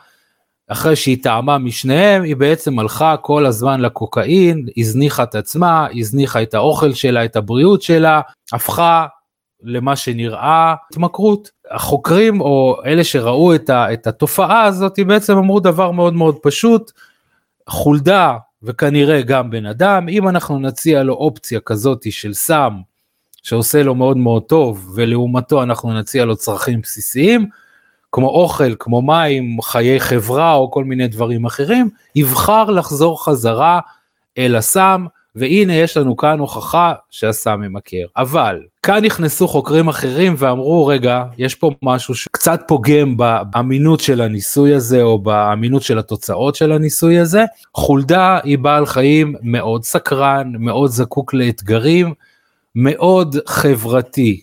אחרי 0.69 0.97
שהיא 0.97 1.23
טעמה 1.23 1.59
משניהם, 1.59 2.23
היא 2.23 2.37
בעצם 2.37 2.79
הלכה 2.79 3.17
כל 3.17 3.47
הזמן 3.47 3.81
לקוקאין, 3.81 4.67
הזניחה 4.77 5.23
את 5.23 5.35
עצמה, 5.35 5.87
הזניחה 5.95 6.43
את 6.43 6.55
האוכל 6.55 6.93
שלה, 6.93 7.25
את 7.25 7.37
הבריאות 7.37 7.83
שלה, 7.83 8.21
הפכה 8.53 9.07
למה 9.63 9.97
שנראה 9.97 10.75
התמכרות. 10.91 11.51
החוקרים 11.71 12.41
או 12.41 12.77
אלה 12.85 13.05
שראו 13.05 13.55
את, 13.55 13.71
ה, 13.71 13.93
את 13.93 14.07
התופעה 14.07 14.63
הזאת 14.63 14.99
בעצם 15.07 15.37
אמרו 15.37 15.61
דבר 15.61 15.91
מאוד 15.91 16.15
מאוד 16.15 16.37
פשוט, 16.43 16.93
חולדה 17.69 18.37
וכנראה 18.63 19.23
גם 19.23 19.51
בן 19.51 19.67
אדם, 19.67 20.09
אם 20.09 20.29
אנחנו 20.29 20.59
נציע 20.59 21.03
לו 21.03 21.15
אופציה 21.15 21.61
כזאת 21.61 22.13
של 22.13 22.35
סם 22.35 22.81
שעושה 23.43 23.83
לו 23.83 23.95
מאוד 23.95 24.17
מאוד 24.17 24.43
טוב 24.43 24.93
ולעומתו 24.95 25.63
אנחנו 25.63 25.95
נציע 25.95 26.25
לו 26.25 26.37
צרכים 26.37 26.81
בסיסיים, 26.81 27.49
כמו 28.13 28.29
אוכל, 28.29 28.75
כמו 28.79 29.03
מים, 29.03 29.63
חיי 29.63 30.01
חברה 30.01 30.55
או 30.55 30.71
כל 30.71 30.85
מיני 30.85 31.09
דברים 31.09 31.45
אחרים, 31.45 31.91
יבחר 32.15 32.65
לחזור 32.65 33.25
חזרה 33.25 33.81
אל 34.39 34.57
הסם, 34.57 35.07
והנה 35.37 35.75
יש 35.75 35.97
לנו 35.97 36.17
כאן 36.17 36.39
הוכחה 36.39 36.93
שהסם 37.11 37.61
ממכר. 37.61 38.05
אבל 38.17 38.61
כאן 38.83 39.05
נכנסו 39.05 39.49
חוקרים 39.49 39.89
אחרים 39.89 40.35
ואמרו 40.39 40.87
רגע 40.87 41.25
יש 41.39 41.55
פה 41.55 41.71
משהו 41.83 42.15
שקצת 42.15 42.61
פוגם 42.69 43.17
באמינות 43.17 44.01
של 44.01 44.21
הניסוי 44.21 44.75
הזה 44.75 45.03
או 45.03 45.19
באמינות 45.19 45.83
של 45.83 45.99
התוצאות 45.99 46.55
של 46.55 46.73
הניסוי 46.73 47.19
הזה. 47.19 47.45
חולדה 47.75 48.39
היא 48.45 48.59
בעל 48.59 48.87
חיים 48.87 49.35
מאוד 49.43 49.85
סקרן, 49.85 50.53
מאוד 50.59 50.91
זקוק 50.91 51.35
לאתגרים, 51.35 52.15
מאוד 52.75 53.37
חברתי. 53.47 54.43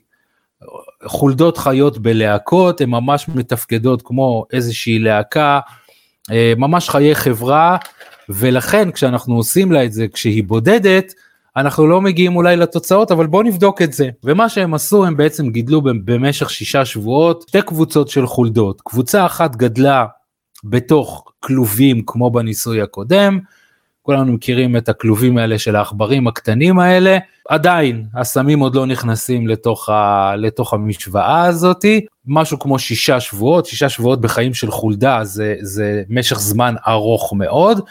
חולדות 1.05 1.57
חיות 1.57 1.97
בלהקות, 1.97 2.81
הן 2.81 2.89
ממש 2.89 3.25
מתפקדות 3.35 4.01
כמו 4.01 4.45
איזושהי 4.53 4.99
להקה, 4.99 5.59
אה, 6.31 6.53
ממש 6.57 6.89
חיי 6.89 7.15
חברה, 7.15 7.77
ולכן 8.29 8.91
כשאנחנו 8.91 9.35
עושים 9.35 9.71
לה 9.71 9.85
את 9.85 9.93
זה 9.93 10.07
כשהיא 10.07 10.43
בודדת, 10.43 11.13
אנחנו 11.57 11.87
לא 11.87 12.01
מגיעים 12.01 12.35
אולי 12.35 12.57
לתוצאות, 12.57 13.11
אבל 13.11 13.27
בואו 13.27 13.43
נבדוק 13.43 13.81
את 13.81 13.93
זה. 13.93 14.09
ומה 14.23 14.49
שהם 14.49 14.73
עשו, 14.73 15.05
הם 15.05 15.17
בעצם 15.17 15.49
גידלו 15.49 15.81
במשך 15.81 16.49
שישה 16.49 16.85
שבועות 16.85 17.45
שתי 17.47 17.61
קבוצות 17.61 18.09
של 18.09 18.27
חולדות. 18.27 18.81
קבוצה 18.81 19.25
אחת 19.25 19.55
גדלה 19.55 20.05
בתוך 20.63 21.23
כלובים 21.39 22.01
כמו 22.05 22.31
בניסוי 22.31 22.81
הקודם, 22.81 23.39
כולנו 24.09 24.33
מכירים 24.33 24.77
את 24.77 24.89
הכלובים 24.89 25.37
האלה 25.37 25.59
של 25.59 25.75
העכברים 25.75 26.27
הקטנים 26.27 26.79
האלה, 26.79 27.17
עדיין 27.49 28.05
הסמים 28.15 28.59
עוד 28.59 28.75
לא 28.75 28.85
נכנסים 28.85 29.47
לתוך, 29.47 29.89
ה, 29.89 30.33
לתוך 30.35 30.73
המשוואה 30.73 31.43
הזאתי, 31.45 32.05
משהו 32.25 32.59
כמו 32.59 32.79
שישה 32.79 33.19
שבועות, 33.19 33.65
שישה 33.65 33.89
שבועות 33.89 34.21
בחיים 34.21 34.53
של 34.53 34.71
חולדה 34.71 35.19
זה, 35.23 35.55
זה 35.61 36.03
משך 36.09 36.39
זמן 36.39 36.75
ארוך 36.87 37.33
מאוד, 37.33 37.81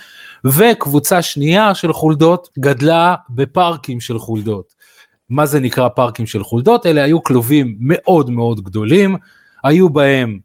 וקבוצה 0.44 1.22
שנייה 1.22 1.75
של 1.75 1.92
חולדות 1.92 2.48
גדלה 2.58 3.14
בפארקים 3.30 4.00
של 4.00 4.18
חולדות. 4.18 4.75
מה 5.30 5.46
זה 5.46 5.60
נקרא 5.60 5.88
פארקים 5.88 6.26
של 6.26 6.44
חולדות? 6.44 6.87
אלה 6.87 7.04
היו 7.04 7.22
כלובים 7.22 7.76
מאוד 7.80 8.30
מאוד 8.30 8.60
גדולים, 8.60 9.16
היו 9.64 9.90
בהם 9.90 10.38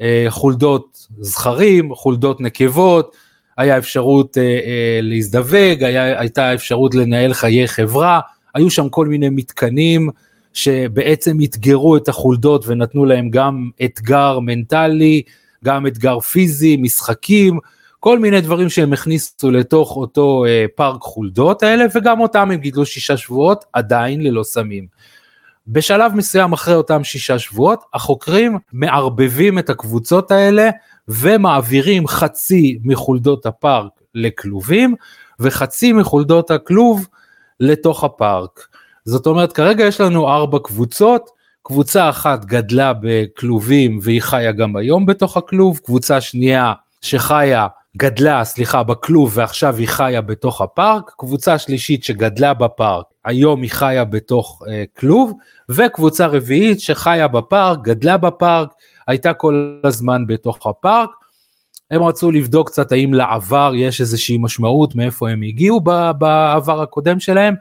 אה, 0.00 0.26
חולדות 0.28 1.06
זכרים, 1.20 1.94
חולדות 1.94 2.40
נקבות, 2.40 3.16
היה 3.60 3.78
אפשרות 3.78 4.38
אה, 4.38 4.42
אה, 4.42 5.00
להזדווג, 5.02 5.84
היה, 5.84 6.20
הייתה 6.20 6.54
אפשרות 6.54 6.94
לנהל 6.94 7.32
חיי 7.32 7.68
חברה, 7.68 8.20
היו 8.54 8.70
שם 8.70 8.88
כל 8.88 9.06
מיני 9.06 9.28
מתקנים 9.28 10.08
שבעצם 10.52 11.36
אתגרו 11.44 11.96
את 11.96 12.08
החולדות 12.08 12.64
ונתנו 12.66 13.04
להם 13.04 13.30
גם 13.30 13.70
אתגר 13.84 14.38
מנטלי, 14.38 15.22
גם 15.64 15.86
אתגר 15.86 16.20
פיזי, 16.20 16.76
משחקים, 16.76 17.58
כל 18.00 18.18
מיני 18.18 18.40
דברים 18.40 18.68
שהם 18.68 18.92
הכניסו 18.92 19.50
לתוך 19.50 19.96
אותו 19.96 20.44
אה, 20.48 20.64
פארק 20.74 21.02
חולדות 21.02 21.62
האלה, 21.62 21.84
וגם 21.94 22.20
אותם 22.20 22.50
הם 22.50 22.60
גידלו 22.60 22.86
שישה 22.86 23.16
שבועות, 23.16 23.64
עדיין 23.72 24.20
ללא 24.20 24.42
סמים. 24.42 24.86
בשלב 25.68 26.14
מסוים 26.14 26.52
אחרי 26.52 26.74
אותם 26.74 27.04
שישה 27.04 27.38
שבועות, 27.38 27.84
החוקרים 27.94 28.58
מערבבים 28.72 29.58
את 29.58 29.70
הקבוצות 29.70 30.30
האלה 30.30 30.70
ומעבירים 31.10 32.06
חצי 32.06 32.78
מחולדות 32.84 33.46
הפארק 33.46 33.92
לכלובים, 34.14 34.94
וחצי 35.40 35.92
מחולדות 35.92 36.50
הכלוב 36.50 37.08
לתוך 37.60 38.04
הפארק. 38.04 38.66
זאת 39.04 39.26
אומרת, 39.26 39.52
כרגע 39.52 39.84
יש 39.84 40.00
לנו 40.00 40.28
ארבע 40.28 40.58
קבוצות, 40.64 41.30
קבוצה 41.62 42.08
אחת 42.08 42.44
גדלה 42.44 42.92
בכלובים 43.00 43.98
והיא 44.02 44.22
חיה 44.22 44.52
גם 44.52 44.76
היום 44.76 45.06
בתוך 45.06 45.36
הכלוב, 45.36 45.78
קבוצה 45.84 46.20
שנייה 46.20 46.72
שחיה 47.00 47.66
גדלה, 47.96 48.44
סליחה, 48.44 48.82
בכלוב 48.82 49.32
ועכשיו 49.34 49.76
היא 49.76 49.88
חיה 49.88 50.20
בתוך 50.20 50.60
הפארק, 50.60 51.10
קבוצה 51.18 51.58
שלישית 51.58 52.04
שגדלה 52.04 52.54
בפארק, 52.54 53.06
היום 53.24 53.62
היא 53.62 53.70
חיה 53.70 54.04
בתוך 54.04 54.62
אה, 54.68 54.84
כלוב, 54.98 55.32
וקבוצה 55.68 56.26
רביעית 56.26 56.80
שחיה 56.80 57.28
בפארק, 57.28 57.78
גדלה 57.82 58.16
בפארק, 58.16 58.68
הייתה 59.10 59.34
כל 59.34 59.80
הזמן 59.84 60.26
בתוך 60.26 60.66
הפארק. 60.66 61.10
הם 61.90 62.02
רצו 62.02 62.30
לבדוק 62.30 62.68
קצת 62.68 62.92
האם 62.92 63.14
לעבר 63.14 63.72
יש 63.76 64.00
איזושהי 64.00 64.38
משמעות 64.38 64.94
מאיפה 64.94 65.30
הם 65.30 65.42
הגיעו 65.42 65.80
בעבר 66.18 66.82
הקודם 66.82 67.20
שלהם, 67.20 67.54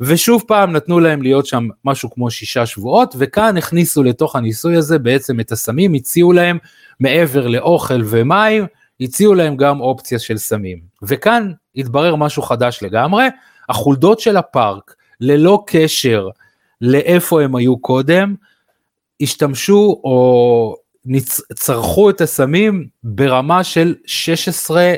ושוב 0.00 0.44
פעם 0.46 0.72
נתנו 0.72 1.00
להם 1.00 1.22
להיות 1.22 1.46
שם 1.46 1.68
משהו 1.84 2.10
כמו 2.10 2.30
שישה 2.30 2.66
שבועות, 2.66 3.14
וכאן 3.18 3.56
הכניסו 3.56 4.02
לתוך 4.02 4.36
הניסוי 4.36 4.76
הזה 4.76 4.98
בעצם 4.98 5.40
את 5.40 5.52
הסמים, 5.52 5.94
הציעו 5.94 6.32
להם 6.32 6.58
מעבר 7.00 7.46
לאוכל 7.46 8.02
ומים, 8.04 8.66
הציעו 9.00 9.34
להם 9.34 9.56
גם 9.56 9.80
אופציה 9.80 10.18
של 10.18 10.38
סמים. 10.38 10.78
וכאן 11.02 11.52
התברר 11.76 12.16
משהו 12.16 12.42
חדש 12.42 12.82
לגמרי, 12.82 13.24
החולדות 13.68 14.20
של 14.20 14.36
הפארק, 14.36 14.94
ללא 15.20 15.64
קשר 15.66 16.28
לאיפה 16.80 17.42
הם 17.42 17.56
היו 17.56 17.78
קודם, 17.78 18.34
השתמשו 19.20 20.00
או 20.04 20.76
נצ... 21.04 21.40
צרכו 21.54 22.10
את 22.10 22.20
הסמים 22.20 22.86
ברמה 23.04 23.64
של 23.64 23.94
16, 24.06 24.94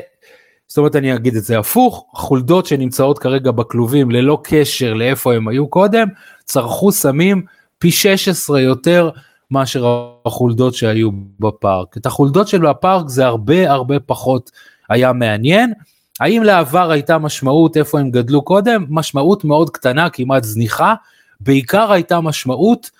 זאת 0.67 0.77
אומרת 0.77 0.95
אני 0.95 1.15
אגיד 1.15 1.35
את 1.35 1.43
זה 1.43 1.59
הפוך, 1.59 2.05
חולדות 2.13 2.65
שנמצאות 2.65 3.19
כרגע 3.19 3.51
בכלובים 3.51 4.11
ללא 4.11 4.41
קשר 4.43 4.93
לאיפה 4.93 5.33
הם 5.33 5.47
היו 5.47 5.67
קודם, 5.67 6.07
צרכו 6.45 6.91
סמים 6.91 7.45
פי 7.77 7.91
16 7.91 8.61
יותר 8.61 9.09
מאשר 9.51 10.07
החולדות 10.25 10.73
שהיו 10.73 11.09
בפארק. 11.39 11.97
את 11.97 12.05
החולדות 12.05 12.47
של 12.47 12.65
הפארק 12.65 13.09
זה 13.09 13.25
הרבה 13.25 13.71
הרבה 13.71 13.99
פחות 13.99 14.51
היה 14.89 15.13
מעניין. 15.13 15.73
האם 16.19 16.43
לעבר 16.43 16.91
הייתה 16.91 17.17
משמעות 17.17 17.77
איפה 17.77 17.99
הם 17.99 18.11
גדלו 18.11 18.41
קודם? 18.41 18.85
משמעות 18.89 19.45
מאוד 19.45 19.69
קטנה, 19.69 20.09
כמעט 20.09 20.43
זניחה. 20.43 20.93
בעיקר 21.39 21.91
הייתה 21.91 22.21
משמעות 22.21 22.91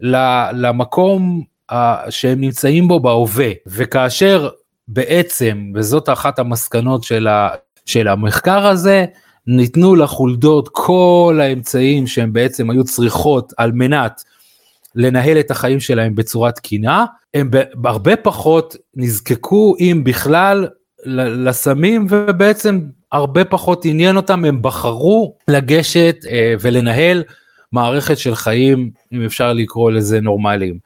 למקום 0.00 1.42
שהם 2.10 2.40
נמצאים 2.40 2.88
בו 2.88 3.00
בהווה. 3.00 3.50
וכאשר 3.66 4.48
בעצם, 4.88 5.72
וזאת 5.74 6.08
אחת 6.08 6.38
המסקנות 6.38 7.04
של, 7.04 7.26
ה, 7.26 7.48
של 7.86 8.08
המחקר 8.08 8.66
הזה, 8.66 9.04
ניתנו 9.46 9.96
לחולדות 9.96 10.68
כל 10.72 11.38
האמצעים 11.42 12.06
שהם 12.06 12.32
בעצם 12.32 12.70
היו 12.70 12.84
צריכות 12.84 13.52
על 13.56 13.72
מנת 13.72 14.22
לנהל 14.94 15.40
את 15.40 15.50
החיים 15.50 15.80
שלהם 15.80 16.14
בצורה 16.14 16.52
תקינה, 16.52 17.04
הם 17.34 17.50
הרבה 17.84 18.16
פחות 18.16 18.76
נזקקו 18.96 19.76
אם 19.80 20.02
בכלל 20.04 20.68
לסמים 21.04 22.06
ובעצם 22.10 22.80
הרבה 23.12 23.44
פחות 23.44 23.84
עניין 23.84 24.16
אותם, 24.16 24.44
הם 24.44 24.62
בחרו 24.62 25.34
לגשת 25.48 26.16
אה, 26.30 26.54
ולנהל 26.60 27.22
מערכת 27.72 28.18
של 28.18 28.34
חיים, 28.34 28.90
אם 29.12 29.24
אפשר 29.24 29.52
לקרוא 29.52 29.90
לזה 29.90 30.20
נורמליים. 30.20 30.78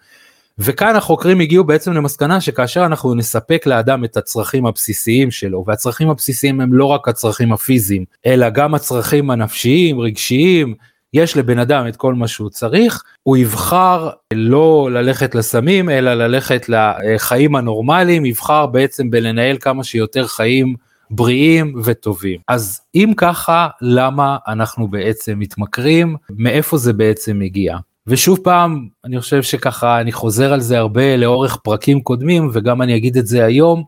וכאן 0.59 0.97
החוקרים 0.97 1.41
הגיעו 1.41 1.65
בעצם 1.65 1.93
למסקנה 1.93 2.41
שכאשר 2.41 2.87
אנחנו 2.87 3.15
נספק 3.15 3.67
לאדם 3.67 4.05
את 4.05 4.17
הצרכים 4.17 4.67
הבסיסיים 4.67 5.31
שלו, 5.31 5.65
והצרכים 5.67 6.11
הבסיסיים 6.11 6.61
הם 6.61 6.75
לא 6.75 6.85
רק 6.85 7.09
הצרכים 7.09 7.53
הפיזיים, 7.53 8.05
אלא 8.27 8.51
גם 8.51 8.75
הצרכים 8.75 9.31
הנפשיים, 9.31 10.01
רגשיים, 10.01 10.75
יש 11.15 11.37
לבן 11.37 11.59
אדם 11.59 11.89
את 11.89 11.97
כל 11.97 12.15
מה 12.15 12.29
שהוא 12.29 12.51
צריך, 12.51 13.03
הוא 13.23 13.37
יבחר 13.37 14.11
לא 14.35 14.89
ללכת 14.93 15.35
לסמים, 15.35 15.91
אלא 15.91 16.15
ללכת 16.15 16.69
לחיים 16.69 17.57
הנורמליים, 17.57 18.27
יבחר 18.27 18.67
בעצם 18.67 19.11
בלנהל 19.11 19.57
כמה 19.61 19.85
שיותר 19.85 20.27
חיים 20.27 20.75
בריאים 21.13 21.75
וטובים. 21.85 22.41
אז 22.49 22.81
אם 22.95 23.13
ככה, 23.17 23.69
למה 23.81 24.39
אנחנו 24.49 24.89
בעצם 24.89 25.39
מתמכרים? 25.39 26.17
מאיפה 26.31 26.77
זה 26.77 26.93
בעצם 26.93 27.39
מגיע? 27.39 27.77
ושוב 28.07 28.39
פעם, 28.43 28.89
אני 29.05 29.21
חושב 29.21 29.43
שככה 29.43 30.01
אני 30.01 30.13
חוזר 30.13 30.53
על 30.53 30.61
זה 30.61 30.79
הרבה 30.79 31.17
לאורך 31.17 31.57
פרקים 31.57 32.01
קודמים, 32.01 32.51
וגם 32.53 32.83
אני 32.83 32.97
אגיד 32.97 33.17
את 33.17 33.27
זה 33.27 33.45
היום, 33.45 33.85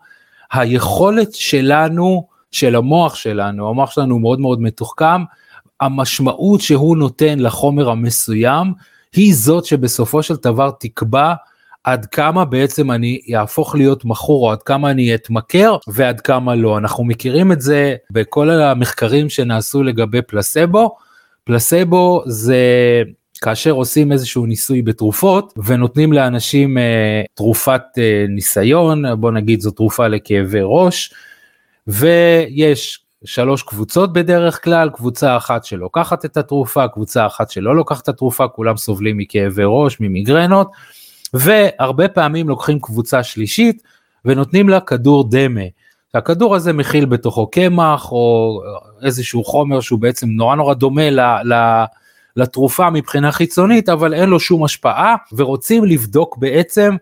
היכולת 0.52 1.34
שלנו, 1.34 2.26
של 2.52 2.76
המוח 2.76 3.14
שלנו, 3.14 3.68
המוח 3.68 3.90
שלנו 3.90 4.18
מאוד 4.18 4.40
מאוד 4.40 4.60
מתוחכם, 4.60 5.22
המשמעות 5.80 6.60
שהוא 6.60 6.96
נותן 6.96 7.38
לחומר 7.38 7.90
המסוים, 7.90 8.72
היא 9.14 9.34
זאת 9.34 9.64
שבסופו 9.64 10.22
של 10.22 10.34
דבר 10.42 10.70
תקבע 10.80 11.34
עד 11.84 12.06
כמה 12.06 12.44
בעצם 12.44 12.90
אני 12.90 13.20
יהפוך 13.26 13.74
להיות 13.74 14.04
מכור 14.04 14.46
או 14.46 14.52
עד 14.52 14.62
כמה 14.62 14.90
אני 14.90 15.14
אתמכר 15.14 15.76
ועד 15.88 16.20
כמה 16.20 16.54
לא. 16.54 16.78
אנחנו 16.78 17.04
מכירים 17.04 17.52
את 17.52 17.60
זה 17.60 17.94
בכל 18.10 18.50
המחקרים 18.50 19.28
שנעשו 19.28 19.82
לגבי 19.82 20.22
פלסבו. 20.22 20.96
פלסבו 21.44 22.22
זה 22.26 22.58
כאשר 23.42 23.70
עושים 23.70 24.12
איזשהו 24.12 24.46
ניסוי 24.46 24.82
בתרופות 24.82 25.54
ונותנים 25.64 26.12
לאנשים 26.12 26.78
אה, 26.78 27.22
תרופת 27.34 27.82
אה, 27.98 28.24
ניסיון, 28.28 29.20
בוא 29.20 29.30
נגיד 29.30 29.60
זו 29.60 29.70
תרופה 29.70 30.08
לכאבי 30.08 30.60
ראש, 30.62 31.14
ויש 31.86 33.00
שלוש 33.24 33.62
קבוצות 33.62 34.12
בדרך 34.12 34.64
כלל, 34.64 34.90
קבוצה 34.90 35.36
אחת 35.36 35.64
שלוקחת 35.64 36.24
את 36.24 36.36
התרופה, 36.36 36.88
קבוצה 36.88 37.26
אחת 37.26 37.50
שלא 37.50 37.76
לוקחת 37.76 38.02
את 38.02 38.08
התרופה, 38.08 38.48
כולם 38.48 38.76
סובלים 38.76 39.18
מכאבי 39.18 39.62
ראש, 39.66 40.00
ממיגרנות, 40.00 40.70
והרבה 41.34 42.08
פעמים 42.08 42.48
לוקחים 42.48 42.80
קבוצה 42.80 43.22
שלישית 43.22 43.82
ונותנים 44.24 44.68
לה 44.68 44.80
כדור 44.80 45.30
דמה. 45.30 45.60
הכדור 46.14 46.54
הזה 46.54 46.72
מכיל 46.72 47.04
בתוכו 47.04 47.46
קמח 47.46 48.12
או 48.12 48.60
איזשהו 49.02 49.44
חומר 49.44 49.80
שהוא 49.80 49.98
בעצם 49.98 50.28
נורא 50.30 50.56
נורא 50.56 50.74
דומה 50.74 51.10
ל, 51.10 51.20
ל, 51.20 51.84
לתרופה 52.36 52.90
מבחינה 52.90 53.32
חיצונית 53.32 53.88
אבל 53.88 54.14
אין 54.14 54.28
לו 54.28 54.40
שום 54.40 54.64
השפעה 54.64 55.16
ורוצים 55.32 55.84
לבדוק 55.84 56.36
בעצם 56.36 56.96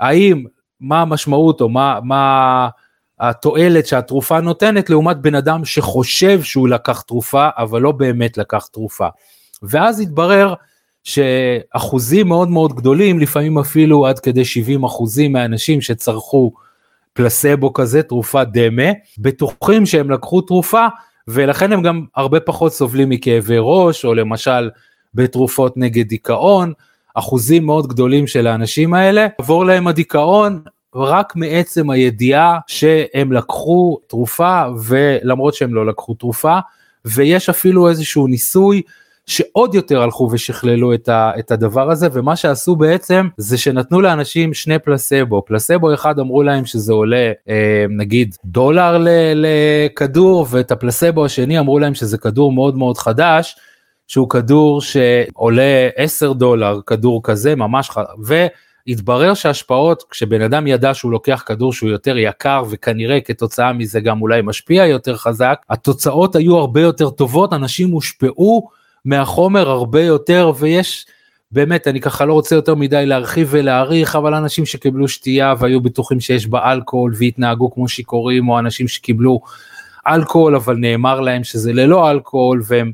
האם 0.00 0.44
מה 0.80 1.00
המשמעות 1.00 1.60
או 1.60 1.68
מה, 1.68 1.98
מה 2.02 2.68
התועלת 3.20 3.86
שהתרופה 3.86 4.40
נותנת 4.40 4.90
לעומת 4.90 5.16
בן 5.16 5.34
אדם 5.34 5.64
שחושב 5.64 6.42
שהוא 6.42 6.68
לקח 6.68 7.00
תרופה 7.00 7.48
אבל 7.56 7.80
לא 7.80 7.92
באמת 7.92 8.38
לקח 8.38 8.66
תרופה. 8.66 9.08
ואז 9.62 10.00
התברר 10.00 10.54
שאחוזים 11.04 12.28
מאוד 12.28 12.48
מאוד 12.48 12.72
גדולים, 12.72 13.18
לפעמים 13.18 13.58
אפילו 13.58 14.06
עד 14.06 14.18
כדי 14.18 14.44
70 14.44 14.84
אחוזים 14.84 15.32
מהאנשים 15.32 15.80
שצרכו 15.80 16.52
פלסבו 17.12 17.72
כזה, 17.72 18.02
תרופת 18.02 18.46
דמה, 18.52 18.92
בטוחים 19.18 19.86
שהם 19.86 20.10
לקחו 20.10 20.40
תרופה 20.40 20.86
ולכן 21.28 21.72
הם 21.72 21.82
גם 21.82 22.04
הרבה 22.16 22.40
פחות 22.40 22.72
סובלים 22.72 23.08
מכאבי 23.08 23.56
ראש, 23.58 24.04
או 24.04 24.14
למשל 24.14 24.70
בתרופות 25.14 25.76
נגד 25.76 26.08
דיכאון, 26.08 26.72
אחוזים 27.14 27.66
מאוד 27.66 27.86
גדולים 27.86 28.26
של 28.26 28.46
האנשים 28.46 28.94
האלה, 28.94 29.26
עבור 29.38 29.64
להם 29.64 29.86
הדיכאון 29.86 30.62
רק 30.94 31.36
מעצם 31.36 31.90
הידיעה 31.90 32.58
שהם 32.66 33.32
לקחו 33.32 33.98
תרופה 34.06 34.62
ולמרות 34.86 35.54
שהם 35.54 35.74
לא 35.74 35.86
לקחו 35.86 36.14
תרופה, 36.14 36.58
ויש 37.04 37.48
אפילו 37.48 37.88
איזשהו 37.88 38.26
ניסוי 38.26 38.82
שעוד 39.28 39.74
יותר 39.74 40.02
הלכו 40.02 40.28
ושכללו 40.32 40.94
את, 40.94 41.08
ה, 41.08 41.32
את 41.38 41.50
הדבר 41.50 41.90
הזה 41.90 42.08
ומה 42.12 42.36
שעשו 42.36 42.76
בעצם 42.76 43.28
זה 43.36 43.58
שנתנו 43.58 44.00
לאנשים 44.00 44.54
שני 44.54 44.78
פלסבו. 44.78 45.42
פלסבו 45.46 45.94
אחד 45.94 46.18
אמרו 46.18 46.42
להם 46.42 46.64
שזה 46.64 46.92
עולה 46.92 47.32
אה, 47.48 47.84
נגיד 47.88 48.36
דולר 48.44 49.04
לכדור 49.34 50.46
ואת 50.50 50.70
הפלסבו 50.70 51.24
השני 51.24 51.58
אמרו 51.58 51.78
להם 51.78 51.94
שזה 51.94 52.18
כדור 52.18 52.52
מאוד 52.52 52.76
מאוד 52.76 52.98
חדש 52.98 53.56
שהוא 54.06 54.28
כדור 54.28 54.80
שעולה 54.80 55.88
10 55.96 56.32
דולר 56.32 56.80
כדור 56.86 57.20
כזה 57.24 57.54
ממש 57.54 57.90
ח... 57.90 57.98
והתברר 58.24 59.34
שהשפעות 59.34 60.04
כשבן 60.10 60.42
אדם 60.42 60.66
ידע 60.66 60.94
שהוא 60.94 61.12
לוקח 61.12 61.42
כדור 61.46 61.72
שהוא 61.72 61.90
יותר 61.90 62.18
יקר 62.18 62.62
וכנראה 62.70 63.20
כתוצאה 63.20 63.72
מזה 63.72 64.00
גם 64.00 64.22
אולי 64.22 64.42
משפיע 64.42 64.86
יותר 64.86 65.16
חזק 65.16 65.58
התוצאות 65.70 66.36
היו 66.36 66.56
הרבה 66.56 66.80
יותר 66.80 67.10
טובות 67.10 67.52
אנשים 67.52 67.90
הושפעו 67.90 68.77
מהחומר 69.08 69.70
הרבה 69.70 70.02
יותר 70.02 70.52
ויש 70.58 71.06
באמת 71.52 71.88
אני 71.88 72.00
ככה 72.00 72.24
לא 72.24 72.32
רוצה 72.32 72.54
יותר 72.54 72.74
מדי 72.74 73.06
להרחיב 73.06 73.48
ולהעריך 73.50 74.16
אבל 74.16 74.34
אנשים 74.34 74.66
שקיבלו 74.66 75.08
שתייה 75.08 75.54
והיו 75.58 75.80
בטוחים 75.80 76.20
שיש 76.20 76.46
בה 76.46 76.72
אלכוהול 76.72 77.14
והתנהגו 77.18 77.70
כמו 77.70 77.88
שיכורים 77.88 78.48
או 78.48 78.58
אנשים 78.58 78.88
שקיבלו 78.88 79.40
אלכוהול 80.06 80.56
אבל 80.56 80.76
נאמר 80.76 81.20
להם 81.20 81.44
שזה 81.44 81.72
ללא 81.72 82.10
אלכוהול 82.10 82.62
והם 82.66 82.92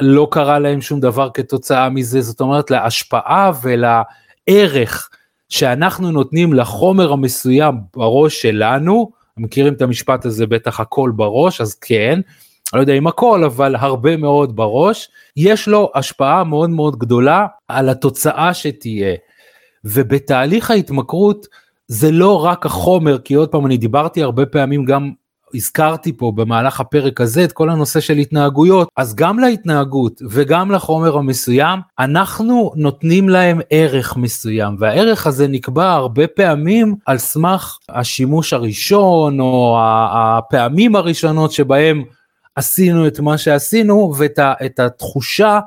לא 0.00 0.28
קרה 0.30 0.58
להם 0.58 0.80
שום 0.80 1.00
דבר 1.00 1.30
כתוצאה 1.34 1.88
מזה. 1.88 2.20
זאת 2.20 2.40
אומרת 2.40 2.70
להשפעה 2.70 3.52
ולערך 3.62 5.10
שאנחנו 5.48 6.10
נותנים 6.12 6.52
לחומר 6.52 7.12
המסוים 7.12 7.74
בראש 7.96 8.42
שלנו 8.42 9.10
מכירים 9.36 9.74
את 9.74 9.82
המשפט 9.82 10.24
הזה 10.24 10.46
בטח 10.46 10.80
הכל 10.80 11.12
בראש 11.16 11.60
אז 11.60 11.74
כן 11.74 12.20
לא 12.74 12.80
יודע 12.80 12.92
אם 12.92 13.06
הכל 13.06 13.44
אבל 13.44 13.76
הרבה 13.76 14.16
מאוד 14.16 14.56
בראש. 14.56 15.08
יש 15.36 15.68
לו 15.68 15.90
השפעה 15.94 16.44
מאוד 16.44 16.70
מאוד 16.70 16.98
גדולה 16.98 17.46
על 17.68 17.88
התוצאה 17.88 18.54
שתהיה. 18.54 19.14
ובתהליך 19.84 20.70
ההתמכרות 20.70 21.46
זה 21.88 22.10
לא 22.10 22.44
רק 22.44 22.66
החומר 22.66 23.18
כי 23.18 23.34
עוד 23.34 23.48
פעם 23.48 23.66
אני 23.66 23.76
דיברתי 23.76 24.22
הרבה 24.22 24.46
פעמים 24.46 24.84
גם 24.84 25.10
הזכרתי 25.54 26.12
פה 26.16 26.32
במהלך 26.34 26.80
הפרק 26.80 27.20
הזה 27.20 27.44
את 27.44 27.52
כל 27.52 27.70
הנושא 27.70 28.00
של 28.00 28.16
התנהגויות. 28.16 28.88
אז 28.96 29.14
גם 29.14 29.38
להתנהגות 29.38 30.22
וגם 30.30 30.70
לחומר 30.70 31.16
המסוים 31.16 31.80
אנחנו 31.98 32.72
נותנים 32.76 33.28
להם 33.28 33.60
ערך 33.70 34.16
מסוים. 34.16 34.76
והערך 34.78 35.26
הזה 35.26 35.48
נקבע 35.48 35.92
הרבה 35.92 36.26
פעמים 36.26 36.94
על 37.06 37.18
סמך 37.18 37.78
השימוש 37.88 38.52
הראשון 38.52 39.40
או 39.40 39.78
הפעמים 39.80 40.96
הראשונות 40.96 41.52
שבהם 41.52 42.04
עשינו 42.56 43.06
את 43.06 43.20
מה 43.20 43.38
שעשינו 43.38 44.14
ואת 44.16 44.80
התחושה, 44.80 45.60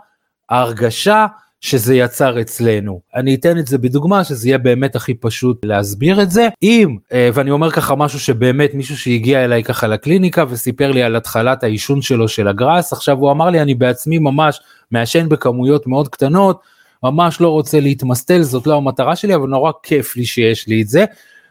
ההרגשה 0.50 1.26
שזה 1.62 1.96
יצר 1.96 2.42
אצלנו. 2.42 3.02
אני 3.16 3.36
אתן 3.36 3.58
את 3.58 3.68
זה 3.68 3.78
בדוגמה 3.78 4.24
שזה 4.24 4.48
יהיה 4.48 4.58
באמת 4.58 4.96
הכי 4.96 5.14
פשוט 5.14 5.66
להסביר 5.66 6.22
את 6.22 6.32
זה. 6.32 6.48
אם, 6.64 6.98
אה, 7.14 7.30
ואני 7.34 7.52
אומר 7.52 7.72
ככה 7.72 7.96
משהו 7.96 8.20
שבאמת 8.20 8.74
מישהו 8.74 8.98
שהגיע 8.98 9.46
אליי 9.46 9.64
ככה 9.64 9.88
לקליניקה 9.88 10.44
וסיפר 10.50 10.92
לי 10.92 11.04
על 11.04 11.16
התחלת 11.16 11.64
העישון 11.64 12.02
שלו 12.02 12.28
של 12.28 12.48
הגראס, 12.48 12.94
עכשיו 12.94 13.18
הוא 13.18 13.32
אמר 13.32 13.50
לי 13.50 13.62
אני 13.62 13.76
בעצמי 13.76 14.20
ממש 14.20 14.60
מעשן 14.92 15.30
בכמויות 15.30 15.88
מאוד 15.88 16.08
קטנות, 16.08 16.60
ממש 17.04 17.42
לא 17.42 17.50
רוצה 17.50 17.80
להתמסטל, 17.80 18.42
זאת 18.42 18.68
לא 18.68 18.76
המטרה 18.76 19.16
שלי, 19.16 19.36
אבל 19.36 19.48
נורא 19.48 19.72
כיף 19.84 20.16
לי 20.16 20.26
שיש 20.26 20.68
לי 20.68 20.82
את 20.82 20.88
זה. 20.88 21.06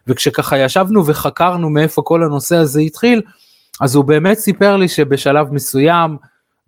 וכשככה 0.06 0.58
ישבנו 0.58 1.06
וחקרנו 1.06 1.70
מאיפה 1.70 2.02
כל 2.02 2.24
הנושא 2.24 2.56
הזה 2.56 2.80
התחיל, 2.80 3.22
אז 3.80 3.94
הוא 3.94 4.04
באמת 4.04 4.38
סיפר 4.38 4.76
לי 4.76 4.88
שבשלב 4.88 5.52
מסוים 5.52 6.16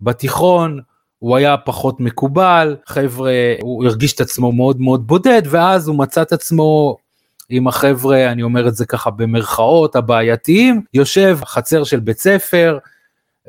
בתיכון 0.01 0.79
הוא 1.19 1.37
היה 1.37 1.57
פחות 1.57 1.99
מקובל, 1.99 2.75
חבר'ה, 2.85 3.31
הוא 3.61 3.85
הרגיש 3.85 4.13
את 4.13 4.21
עצמו 4.21 4.51
מאוד 4.51 4.81
מאוד 4.81 5.07
בודד, 5.07 5.41
ואז 5.49 5.87
הוא 5.87 5.97
מצא 5.97 6.21
את 6.21 6.31
עצמו 6.31 6.97
עם 7.49 7.67
החבר'ה, 7.67 8.31
אני 8.31 8.43
אומר 8.43 8.67
את 8.67 8.75
זה 8.75 8.85
ככה 8.85 9.09
במרכאות, 9.09 9.95
הבעייתיים, 9.95 10.81
יושב 10.93 11.39
חצר 11.45 11.83
של 11.83 11.99
בית 11.99 12.19
ספר, 12.19 12.77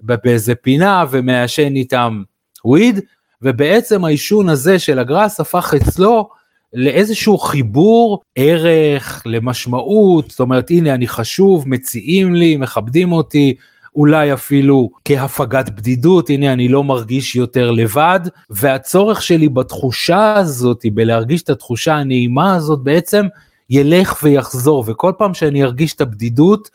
באיזה 0.03 0.55
פינה 0.55 1.05
ומעשן 1.11 1.77
איתם 1.77 2.23
וויד, 2.65 3.01
ובעצם 3.43 4.05
העישון 4.05 4.49
הזה 4.49 4.79
של 4.79 4.99
הגראס 4.99 5.41
הפך 5.41 5.75
אצלו 5.77 6.29
לאיזשהו 6.75 7.39
חיבור 7.39 8.21
ערך 8.37 9.23
למשמעות 9.27 10.31
זאת 10.31 10.41
אומרת 10.41 10.71
הנה 10.71 10.95
אני 10.95 11.09
חשוב 11.09 11.69
מציעים 11.69 12.35
לי 12.35 12.57
מכבדים 12.57 13.13
אותי 13.13 13.55
אולי 13.97 14.33
אפילו 14.33 14.91
כהפגת 15.05 15.69
בדידות 15.69 16.31
הנה 16.31 16.53
אני 16.53 16.69
לא 16.69 16.85
מרגיש 16.85 17.37
יותר 17.37 17.71
לבד 17.71 18.21
והצורך 18.51 19.23
שלי 19.23 19.49
בתחושה 19.49 20.35
הזאת 20.35 20.85
בלהרגיש 20.95 21.43
את 21.43 21.51
התחושה 21.51 21.95
הנעימה 21.95 22.55
הזאת 22.55 22.83
בעצם 22.83 23.27
ילך 23.71 24.23
ויחזור 24.23 24.85
וכל 24.87 25.13
פעם 25.19 25.35
שאני 25.35 25.63
ארגיש 25.65 25.95
את 25.95 26.01
הבדידות 26.01 26.71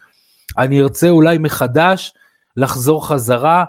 אני 0.57 0.81
ארצה 0.81 1.10
אולי 1.10 1.38
מחדש 1.38 2.13
לחזור 2.57 3.07
חזרה 3.07 3.63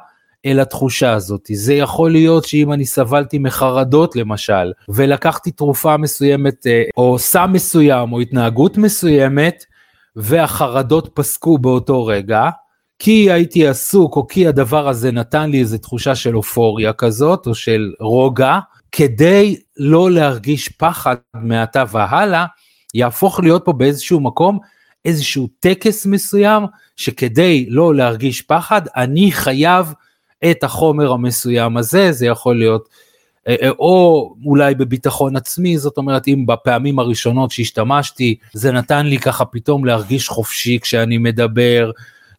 אל 0.46 0.60
התחושה 0.60 1.12
הזאת. 1.12 1.50
זה 1.52 1.74
יכול 1.74 2.12
להיות 2.12 2.44
שאם 2.44 2.72
אני 2.72 2.86
סבלתי 2.86 3.38
מחרדות 3.38 4.16
למשל, 4.16 4.72
ולקחתי 4.88 5.50
תרופה 5.50 5.96
מסוימת, 5.96 6.66
אה, 6.66 6.82
או 6.96 7.18
סם 7.18 7.50
מסוים, 7.52 8.12
או 8.12 8.20
התנהגות 8.20 8.78
מסוימת, 8.78 9.64
והחרדות 10.16 11.10
פסקו 11.14 11.58
באותו 11.58 12.06
רגע, 12.06 12.48
כי 12.98 13.30
הייתי 13.30 13.66
עסוק, 13.66 14.16
או 14.16 14.26
כי 14.26 14.46
הדבר 14.46 14.88
הזה 14.88 15.12
נתן 15.12 15.50
לי 15.50 15.60
איזו 15.60 15.78
תחושה 15.78 16.14
של 16.14 16.36
אופוריה 16.36 16.92
כזאת, 16.92 17.46
או 17.46 17.54
של 17.54 17.92
רוגע, 18.00 18.58
כדי 18.92 19.56
לא 19.76 20.10
להרגיש 20.10 20.68
פחד 20.68 21.16
מעתה 21.34 21.84
והלאה, 21.90 22.46
יהפוך 22.94 23.40
להיות 23.40 23.64
פה 23.64 23.72
באיזשהו 23.72 24.20
מקום 24.20 24.58
איזשהו 25.04 25.48
טקס 25.60 26.06
מסוים, 26.06 26.62
שכדי 26.96 27.66
לא 27.68 27.94
להרגיש 27.94 28.42
פחד, 28.42 28.82
אני 28.96 29.32
חייב 29.32 29.92
את 30.50 30.64
החומר 30.64 31.12
המסוים 31.12 31.76
הזה, 31.76 32.12
זה 32.12 32.26
יכול 32.26 32.58
להיות, 32.58 32.88
אה, 33.48 33.56
אה, 33.62 33.70
או 33.70 34.34
אולי 34.44 34.74
בביטחון 34.74 35.36
עצמי, 35.36 35.78
זאת 35.78 35.96
אומרת, 35.96 36.28
אם 36.28 36.46
בפעמים 36.46 36.98
הראשונות 36.98 37.50
שהשתמשתי, 37.50 38.36
זה 38.52 38.72
נתן 38.72 39.06
לי 39.06 39.18
ככה 39.18 39.44
פתאום 39.44 39.84
להרגיש 39.84 40.28
חופשי 40.28 40.78
כשאני 40.80 41.18
מדבר, 41.18 41.90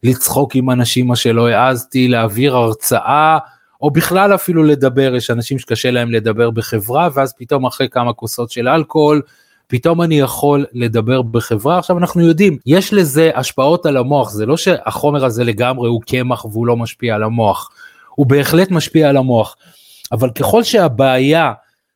לצחוק 0.02 0.54
עם 0.54 0.70
אנשים 0.70 1.06
מה 1.06 1.16
שלא 1.16 1.48
העזתי, 1.48 2.08
להעביר 2.08 2.56
הרצאה, 2.56 3.38
או 3.82 3.90
בכלל 3.90 4.34
אפילו 4.34 4.62
לדבר, 4.62 5.14
יש 5.16 5.30
אנשים 5.30 5.58
שקשה 5.58 5.90
להם 5.90 6.10
לדבר 6.10 6.50
בחברה, 6.50 7.08
ואז 7.14 7.34
פתאום 7.38 7.66
אחרי 7.66 7.88
כמה 7.88 8.12
כוסות 8.12 8.50
של 8.50 8.68
אלכוהול, 8.68 9.22
פתאום 9.66 10.02
אני 10.02 10.20
יכול 10.20 10.66
לדבר 10.72 11.22
בחברה. 11.22 11.78
עכשיו 11.78 11.98
אנחנו 11.98 12.26
יודעים, 12.26 12.58
יש 12.66 12.92
לזה 12.92 13.30
השפעות 13.34 13.86
על 13.86 13.96
המוח, 13.96 14.30
זה 14.30 14.46
לא 14.46 14.56
שהחומר 14.56 15.24
הזה 15.24 15.44
לגמרי 15.44 15.88
הוא 15.88 16.02
קמח 16.02 16.44
והוא 16.44 16.66
לא 16.66 16.76
משפיע 16.76 17.14
על 17.14 17.22
המוח, 17.22 17.70
הוא 18.20 18.26
בהחלט 18.26 18.70
משפיע 18.70 19.08
על 19.08 19.16
המוח. 19.16 19.56
אבל 20.12 20.30
ככל 20.30 20.62
שהבעיה 20.62 21.52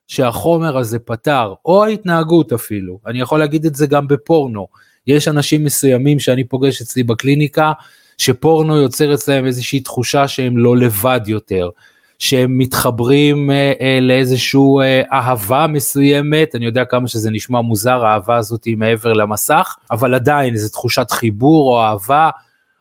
שהחומר 0.08 0.78
הזה 0.78 0.98
פתר, 0.98 1.54
או 1.64 1.84
ההתנהגות 1.84 2.52
אפילו, 2.52 2.98
אני 3.06 3.20
יכול 3.20 3.38
להגיד 3.38 3.66
את 3.66 3.74
זה 3.74 3.86
גם 3.86 4.08
בפורנו, 4.08 4.66
יש 5.06 5.28
אנשים 5.28 5.64
מסוימים 5.64 6.18
שאני 6.20 6.44
פוגש 6.44 6.82
אצלי 6.82 7.02
בקליניקה, 7.02 7.72
שפורנו 8.18 8.76
יוצר 8.76 9.14
אצלם 9.14 9.46
איזושהי 9.46 9.80
תחושה 9.80 10.28
שהם 10.28 10.58
לא 10.58 10.76
לבד 10.76 11.20
יותר, 11.26 11.70
שהם 12.18 12.58
מתחברים 12.58 13.50
אה, 13.50 13.72
אה, 13.80 13.98
לאיזושהי 14.00 14.60
אה, 14.82 15.02
אהבה 15.12 15.66
מסוימת, 15.66 16.54
אני 16.54 16.66
יודע 16.66 16.84
כמה 16.84 17.08
שזה 17.08 17.30
נשמע 17.30 17.60
מוזר 17.60 18.04
האהבה 18.04 18.36
הזאת 18.36 18.64
היא 18.64 18.76
מעבר 18.76 19.12
למסך, 19.12 19.76
אבל 19.90 20.14
עדיין 20.14 20.54
איזו 20.54 20.68
תחושת 20.68 21.10
חיבור 21.10 21.72
או 21.72 21.82
אהבה. 21.82 22.30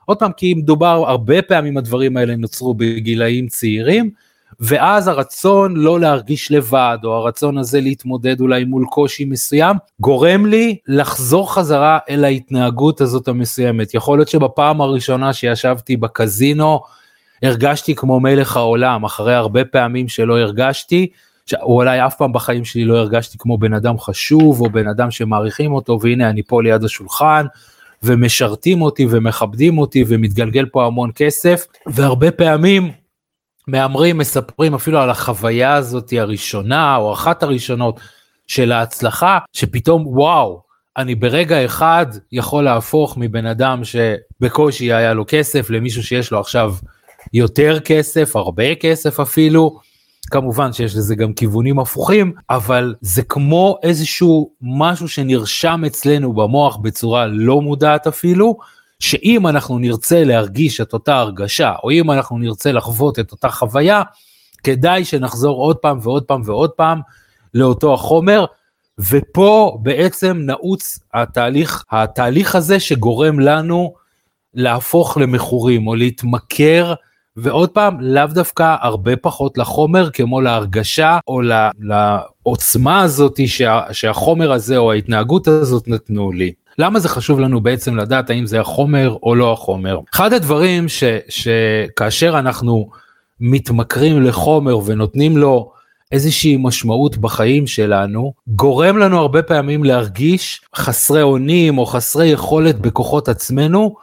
עוד 0.06 0.20
פעם, 0.20 0.32
כי 0.32 0.54
מדובר, 0.54 1.04
הרבה 1.08 1.42
פעמים 1.42 1.78
הדברים 1.78 2.18
האלה 2.18 2.36
נוצרו 2.36 2.74
בגילאים 2.74 3.48
צעירים, 3.48 4.12
ואז 4.60 5.08
הרצון 5.08 5.76
לא 5.76 6.00
להרגיש 6.00 6.52
לבד, 6.52 6.98
או 7.04 7.14
הרצון 7.14 7.58
הזה 7.58 7.82
להתמודד 7.82 8.40
אולי 8.40 8.64
מול 8.64 8.86
קושי 8.86 9.26
מסוים, 9.26 9.78
גורם 10.00 10.46
לי 10.46 10.78
לחזור 10.88 11.54
חזרה 11.54 12.00
אל 12.10 12.24
ההתנהגות 12.24 13.02
הזאת 13.02 13.28
המסוימת. 13.28 13.94
יכול 13.94 14.18
להיות 14.18 14.30
שבפעם 14.30 14.82
הראשונה 14.82 15.34
שישבתי 15.34 15.98
בקזינו, 15.98 16.82
הרגשתי 17.44 17.96
כמו 17.96 18.20
מלך 18.20 18.58
העולם, 18.58 19.04
אחרי 19.04 19.36
הרבה 19.36 19.66
פעמים 19.66 20.08
שלא 20.08 20.40
הרגשתי, 20.40 21.08
או 21.54 21.76
אולי 21.76 22.06
אף 22.06 22.16
פעם 22.18 22.34
בחיים 22.34 22.66
שלי 22.66 22.86
לא 22.86 22.98
הרגשתי 22.98 23.38
כמו 23.38 23.58
בן 23.58 23.74
אדם 23.74 24.00
חשוב, 24.00 24.62
או 24.62 24.70
בן 24.70 24.88
אדם 24.88 25.12
שמעריכים 25.12 25.74
אותו, 25.74 26.00
והנה 26.02 26.30
אני 26.30 26.44
פה 26.44 26.64
ליד 26.64 26.84
השולחן, 26.84 27.46
ומשרתים 28.04 28.82
אותי 28.82 29.08
ומכבדים 29.10 29.78
אותי 29.78 30.04
ומתגלגל 30.08 30.66
פה 30.66 30.86
המון 30.86 31.12
כסף, 31.16 31.66
והרבה 31.88 32.32
פעמים 32.32 32.92
מהמרים 33.68 34.18
מספרים 34.18 34.74
אפילו 34.74 35.00
על 35.00 35.10
החוויה 35.10 35.74
הזאת 35.74 36.14
הראשונה 36.18 36.96
או 36.96 37.14
אחת 37.14 37.44
הראשונות 37.44 38.00
של 38.48 38.72
ההצלחה 38.72 39.40
שפתאום 39.54 40.08
וואו 40.08 40.62
אני 40.98 41.16
ברגע 41.16 41.66
אחד 41.66 42.06
יכול 42.32 42.64
להפוך 42.64 43.18
מבן 43.18 43.46
אדם 43.46 43.82
שבקושי 43.84 44.94
היה 44.94 45.14
לו 45.14 45.26
כסף 45.28 45.70
למישהו 45.70 46.04
שיש 46.04 46.32
לו 46.32 46.40
עכשיו 46.40 46.76
יותר 47.34 47.80
כסף 47.80 48.36
הרבה 48.36 48.76
כסף 48.76 49.20
אפילו 49.20 49.80
כמובן 50.34 50.74
שיש 50.74 50.96
לזה 50.96 51.16
גם 51.16 51.34
כיוונים 51.34 51.80
הפוכים 51.80 52.34
אבל 52.50 52.96
זה 53.02 53.24
כמו 53.24 53.78
איזשהו 53.84 54.52
משהו 54.62 55.08
שנרשם 55.08 55.84
אצלנו 55.88 56.34
במוח 56.34 56.78
בצורה 56.78 57.28
לא 57.28 57.62
מודעת 57.62 58.08
אפילו 58.08 58.58
שאם 59.00 59.48
אנחנו 59.48 59.80
נרצה 59.80 60.24
להרגיש 60.24 60.82
את 60.82 60.94
אותה 60.94 61.16
הרגשה, 61.16 61.74
או 61.84 61.92
אם 61.92 62.12
אנחנו 62.12 62.38
נרצה 62.38 62.72
לחוות 62.72 63.20
את 63.20 63.32
אותה 63.32 63.50
חוויה, 63.50 64.02
כדאי 64.64 65.06
שנחזור 65.06 65.58
עוד 65.58 65.78
פעם 65.78 66.00
ועוד 66.02 66.24
פעם 66.24 66.42
ועוד 66.46 66.70
פעם 66.70 67.00
לאותו 67.54 67.94
החומר, 67.94 68.46
ופה 69.10 69.78
בעצם 69.82 70.38
נעוץ 70.46 71.00
התהליך, 71.14 71.84
התהליך 71.92 72.56
הזה 72.56 72.80
שגורם 72.80 73.40
לנו 73.40 73.94
להפוך 74.54 75.18
למכורים 75.18 75.88
או 75.88 75.96
להתמכר, 75.96 76.94
ועוד 77.38 77.70
פעם, 77.70 78.02
לאו 78.02 78.26
דווקא 78.28 78.76
הרבה 78.82 79.16
פחות 79.16 79.58
לחומר 79.58 80.10
כמו 80.10 80.42
להרגשה 80.42 81.20
או 81.28 81.42
לעוצמה 81.80 83.02
הזאת 83.02 83.40
שה, 83.48 83.82
שהחומר 83.92 84.52
הזה 84.52 84.78
או 84.78 84.92
ההתנהגות 84.92 85.48
הזאת 85.48 85.88
נתנו 85.88 86.32
לי. 86.32 86.54
למה 86.78 87.00
זה 87.00 87.10
חשוב 87.10 87.40
לנו 87.40 87.62
בעצם 87.62 87.98
לדעת 87.98 88.30
האם 88.30 88.46
זה 88.46 88.62
החומר 88.62 89.18
או 89.24 89.36
לא 89.36 89.54
החומר? 89.54 90.00
אחד 90.14 90.34
הדברים 90.34 90.90
ש, 90.90 91.04
שכאשר 91.30 92.40
אנחנו 92.40 92.90
מתמכרים 93.40 94.22
לחומר 94.22 94.78
ונותנים 94.86 95.38
לו 95.38 95.72
איזושהי 96.12 96.58
משמעות 96.60 97.18
בחיים 97.18 97.68
שלנו, 97.68 98.34
גורם 98.48 98.98
לנו 98.98 99.20
הרבה 99.20 99.44
פעמים 99.44 99.84
להרגיש 99.84 100.62
חסרי 100.76 101.22
אונים 101.22 101.78
או 101.78 101.86
חסרי 101.86 102.28
יכולת 102.28 102.80
בכוחות 102.80 103.30
עצמנו, 103.30 103.96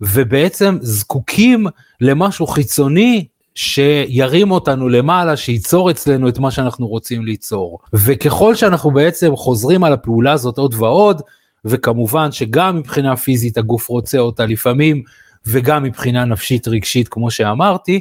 ובעצם 0.00 0.78
זקוקים 0.80 1.66
למשהו 2.00 2.46
חיצוני 2.46 3.26
שירים 3.54 4.50
אותנו 4.50 4.88
למעלה, 4.88 5.36
שייצור 5.36 5.90
אצלנו 5.90 6.28
את 6.28 6.38
מה 6.38 6.50
שאנחנו 6.50 6.86
רוצים 6.86 7.24
ליצור. 7.24 7.78
וככל 7.92 8.54
שאנחנו 8.54 8.90
בעצם 8.90 9.36
חוזרים 9.36 9.84
על 9.84 9.92
הפעולה 9.92 10.32
הזאת 10.32 10.58
עוד 10.58 10.74
ועוד, 10.78 11.22
וכמובן 11.64 12.32
שגם 12.32 12.76
מבחינה 12.76 13.16
פיזית 13.16 13.58
הגוף 13.58 13.88
רוצה 13.88 14.18
אותה 14.18 14.46
לפעמים, 14.46 15.02
וגם 15.46 15.82
מבחינה 15.82 16.24
נפשית 16.24 16.68
רגשית 16.68 17.08
כמו 17.08 17.30
שאמרתי, 17.30 18.00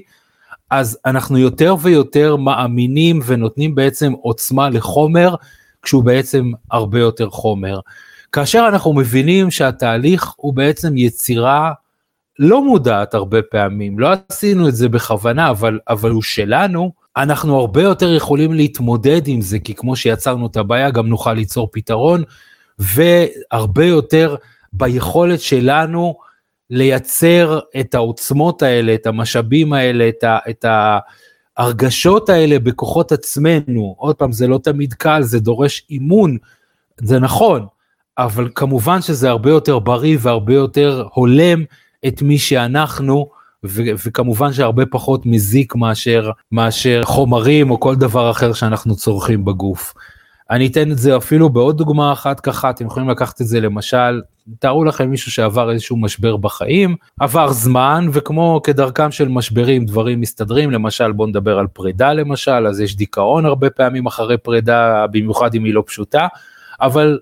אז 0.70 0.98
אנחנו 1.06 1.38
יותר 1.38 1.76
ויותר 1.82 2.36
מאמינים 2.36 3.20
ונותנים 3.26 3.76
בעצם 3.76 4.14
עוצמה 4.22 4.70
לחומר, 4.70 5.36
כשהוא 5.82 6.04
בעצם 6.04 6.52
הרבה 6.72 7.00
יותר 7.00 7.30
חומר. 7.30 7.80
כאשר 8.32 8.66
אנחנו 8.70 8.94
מבינים 8.94 9.52
שהתהליך 9.52 10.34
הוא 10.36 10.54
בעצם 10.54 10.98
יצירה 10.98 11.72
לא 12.40 12.66
מודעת 12.66 13.14
הרבה 13.14 13.42
פעמים, 13.42 14.00
לא 14.00 14.10
עשינו 14.30 14.68
את 14.68 14.76
זה 14.76 14.90
בכוונה, 14.90 15.50
אבל, 15.50 15.80
אבל 15.88 16.12
הוא 16.12 16.22
שלנו, 16.22 16.92
אנחנו 17.18 17.60
הרבה 17.60 17.84
יותר 17.84 18.14
יכולים 18.14 18.54
להתמודד 18.54 19.28
עם 19.28 19.42
זה, 19.42 19.60
כי 19.60 19.74
כמו 19.74 19.96
שיצרנו 19.96 20.48
את 20.48 20.58
הבעיה, 20.58 20.90
גם 20.90 21.08
נוכל 21.08 21.34
ליצור 21.34 21.70
פתרון, 21.72 22.24
והרבה 22.80 23.86
יותר 23.86 24.36
ביכולת 24.74 25.42
שלנו 25.42 26.16
לייצר 26.70 27.60
את 27.80 27.96
העוצמות 27.96 28.62
האלה, 28.62 28.94
את 28.94 29.08
המשאבים 29.08 29.74
האלה, 29.74 30.10
את, 30.10 30.24
ה, 30.24 30.38
את 30.50 30.66
ההרגשות 31.58 32.30
האלה 32.30 32.60
בכוחות 32.60 33.12
עצמנו. 33.12 33.96
עוד 33.98 34.16
פעם, 34.16 34.32
זה 34.32 34.48
לא 34.48 34.58
תמיד 34.58 34.94
קל, 34.94 35.22
זה 35.22 35.40
דורש 35.40 35.86
אימון, 35.90 36.38
זה 36.98 37.20
נכון, 37.20 37.66
אבל 38.18 38.50
כמובן 38.56 39.02
שזה 39.02 39.30
הרבה 39.30 39.50
יותר 39.50 39.80
בריא 39.80 40.18
והרבה 40.22 40.54
יותר 40.54 41.08
הולם 41.14 41.64
את 42.08 42.22
מי 42.22 42.38
שאנחנו, 42.38 43.30
ו- 43.66 43.82
וכמובן 44.06 44.54
שהרבה 44.54 44.86
פחות 44.86 45.26
מזיק 45.26 45.76
מאשר, 45.76 46.32
מאשר 46.52 47.02
חומרים 47.04 47.72
או 47.72 47.80
כל 47.80 47.96
דבר 47.96 48.32
אחר 48.32 48.54
שאנחנו 48.54 48.96
צורכים 48.96 49.46
בגוף. 49.46 49.94
אני 50.50 50.68
אתן 50.68 50.92
את 50.92 50.98
זה 50.98 51.18
אפילו 51.18 51.50
בעוד 51.50 51.78
דוגמה 51.78 52.12
אחת 52.14 52.40
ככה, 52.40 52.70
אתם 52.70 52.86
יכולים 52.86 53.10
לקחת 53.10 53.42
את 53.42 53.48
זה 53.48 53.60
למשל, 53.60 54.22
תארו 54.60 54.84
לכם 54.86 55.10
מישהו 55.10 55.32
שעבר 55.32 55.72
איזשהו 55.72 55.98
משבר 55.98 56.38
בחיים, 56.38 56.96
עבר 57.20 57.52
זמן 57.52 58.08
וכמו 58.14 58.62
כדרכם 58.64 59.12
של 59.12 59.28
משברים 59.28 59.86
דברים 59.86 60.22
מסתדרים, 60.22 60.72
למשל 60.72 61.12
בוא 61.12 61.28
נדבר 61.28 61.60
על 61.60 61.68
פרידה 61.68 62.14
למשל, 62.14 62.68
אז 62.68 62.82
יש 62.82 62.96
דיכאון 62.96 63.46
הרבה 63.46 63.70
פעמים 63.70 64.06
אחרי 64.06 64.38
פרידה, 64.38 65.06
במיוחד 65.12 65.56
אם 65.56 65.64
היא 65.64 65.74
לא 65.74 65.84
פשוטה, 65.86 66.28
אבל 66.82 67.20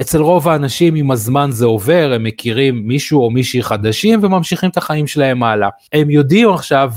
אצל 0.00 0.20
רוב 0.20 0.48
האנשים 0.48 0.94
עם 0.94 1.10
הזמן 1.10 1.50
זה 1.52 1.64
עובר, 1.64 2.12
הם 2.14 2.24
מכירים 2.24 2.88
מישהו 2.88 3.22
או 3.22 3.30
מישהי 3.30 3.62
חדשים 3.62 4.20
וממשיכים 4.22 4.70
את 4.70 4.76
החיים 4.76 5.06
שלהם 5.06 5.42
הלאה. 5.42 5.68
הם 5.92 6.10
יודעים 6.10 6.50
עכשיו 6.50 6.92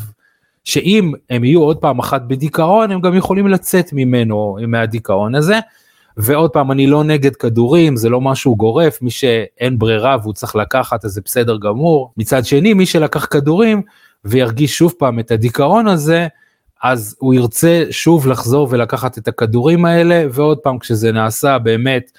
שאם 0.63 1.12
הם 1.29 1.43
יהיו 1.43 1.62
עוד 1.62 1.77
פעם 1.77 1.99
אחת 1.99 2.21
בדיכאון 2.21 2.91
הם 2.91 3.01
גם 3.01 3.15
יכולים 3.15 3.47
לצאת 3.47 3.93
ממנו 3.93 4.57
מהדיכאון 4.67 5.36
הזה 5.36 5.60
ועוד 6.17 6.49
פעם, 6.49 6.71
אני 6.71 6.88
לא 6.88 7.03
נגד 7.03 7.36
כדורים, 7.36 7.95
זה 7.95 8.10
לא 8.10 8.21
משהו 8.21 8.55
גורף, 8.55 9.01
מי 9.01 9.12
שאין 9.12 9.79
ברירה 9.79 10.17
והוא 10.21 10.33
צריך 10.33 10.55
לקחת, 10.55 11.05
אז 11.05 11.12
זה 11.12 11.21
בסדר 11.25 11.57
גמור. 11.57 12.13
מצד 12.17 12.45
שני, 12.45 12.73
מי 12.73 12.86
שלקח 12.86 13.25
כדורים 13.25 13.81
וירגיש 14.25 14.77
שוב 14.77 14.93
פעם 14.97 15.19
את 15.19 15.31
הדיכאון 15.31 15.88
הזה, 15.88 16.27
אז 16.83 17.15
הוא 17.19 17.33
ירצה 17.33 17.83
שוב 17.91 18.27
לחזור 18.27 18.67
ולקחת 18.71 19.17
את 19.17 19.27
הכדורים 19.27 19.86
האלה, 19.86 20.25
ועוד 20.31 20.57
פעם, 20.57 20.79
כשזה 20.79 21.12
נעשה 21.12 21.57
באמת 21.57 22.12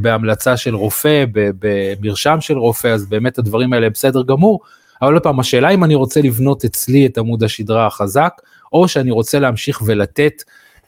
בהמלצה 0.00 0.56
של 0.56 0.74
רופא, 0.74 1.24
במרשם 1.32 2.40
של 2.40 2.58
רופא, 2.58 2.88
אז 2.88 3.06
באמת 3.06 3.38
הדברים 3.38 3.72
האלה 3.72 3.90
בסדר 3.90 4.22
גמור. 4.22 4.60
אבל 5.02 5.14
עוד 5.14 5.22
פעם, 5.22 5.40
השאלה 5.40 5.68
אם 5.68 5.84
אני 5.84 5.94
רוצה 5.94 6.20
לבנות 6.20 6.64
אצלי 6.64 7.06
את 7.06 7.18
עמוד 7.18 7.42
השדרה 7.42 7.86
החזק, 7.86 8.32
או 8.72 8.88
שאני 8.88 9.10
רוצה 9.10 9.38
להמשיך 9.38 9.82
ולתת 9.86 10.42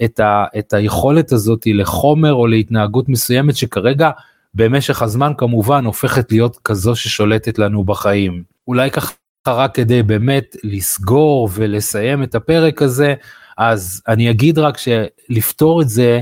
את, 0.04 0.20
ה, 0.20 0.44
את 0.58 0.72
היכולת 0.72 1.32
הזאת 1.32 1.62
לחומר 1.66 2.32
או 2.32 2.46
להתנהגות 2.46 3.08
מסוימת 3.08 3.56
שכרגע 3.56 4.10
במשך 4.54 5.02
הזמן 5.02 5.32
כמובן 5.38 5.84
הופכת 5.84 6.32
להיות 6.32 6.58
כזו 6.64 6.96
ששולטת 6.96 7.58
לנו 7.58 7.84
בחיים. 7.84 8.42
אולי 8.68 8.90
ככה 8.90 9.12
רק 9.48 9.74
כדי 9.74 10.02
באמת 10.02 10.56
לסגור 10.64 11.48
ולסיים 11.52 12.22
את 12.22 12.34
הפרק 12.34 12.82
הזה, 12.82 13.14
אז 13.58 14.02
אני 14.08 14.30
אגיד 14.30 14.58
רק 14.58 14.78
שלפתור 14.78 15.82
את 15.82 15.88
זה, 15.88 16.20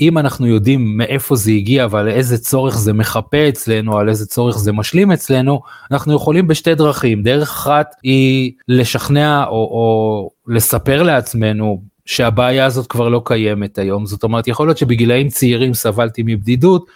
אם 0.00 0.18
אנחנו 0.18 0.46
יודעים 0.46 0.96
מאיפה 0.96 1.36
זה 1.36 1.50
הגיע 1.50 1.86
ועל 1.90 2.08
איזה 2.08 2.38
צורך 2.38 2.78
זה 2.78 2.92
מחפה 2.92 3.48
אצלנו, 3.48 3.98
על 3.98 4.08
איזה 4.08 4.26
צורך 4.26 4.58
זה 4.58 4.72
משלים 4.72 5.12
אצלנו, 5.12 5.60
אנחנו 5.90 6.14
יכולים 6.14 6.46
בשתי 6.46 6.74
דרכים. 6.74 7.22
דרך 7.22 7.50
אחת 7.50 7.94
היא 8.02 8.52
לשכנע 8.68 9.44
או, 9.44 9.52
או 9.52 10.30
לספר 10.46 11.02
לעצמנו 11.02 11.82
שהבעיה 12.06 12.66
הזאת 12.66 12.86
כבר 12.86 13.08
לא 13.08 13.22
קיימת 13.24 13.78
היום. 13.78 14.06
זאת 14.06 14.22
אומרת, 14.22 14.48
יכול 14.48 14.66
להיות 14.66 14.78
שבגילאים 14.78 15.28
צעירים 15.28 15.74
סבלתי 15.74 16.22
מבדידות, 16.26 16.86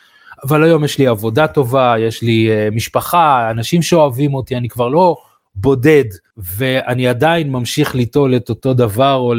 אבל 0.45 0.65
היום 0.65 0.85
יש 0.85 0.99
לי 0.99 1.07
עבודה 1.07 1.47
טובה, 1.47 1.95
יש 1.99 2.23
לי 2.23 2.49
uh, 2.49 2.75
משפחה, 2.75 3.51
אנשים 3.51 3.83
שאוהבים 3.83 4.35
אותי, 4.35 4.57
אני 4.57 4.69
כבר 4.69 4.89
לא 4.89 5.17
בודד, 5.55 6.05
ואני 6.37 7.09
עדיין 7.09 7.53
ממשיך 7.53 7.95
ליטול 7.95 8.37
את 8.37 8.49
אותו 8.51 8.75
דבר 8.75 9.15
או 9.15 9.35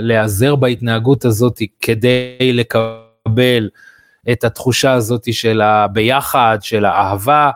להיעזר 0.00 0.56
בהתנהגות 0.56 1.24
הזאת 1.24 1.62
כדי 1.80 2.52
לקבל 2.52 3.07
את 4.32 4.44
התחושה 4.44 4.92
הזאת 4.92 5.32
של 5.32 5.60
הביחד, 5.60 6.58
של 6.60 6.84
האהבה, 6.84 7.50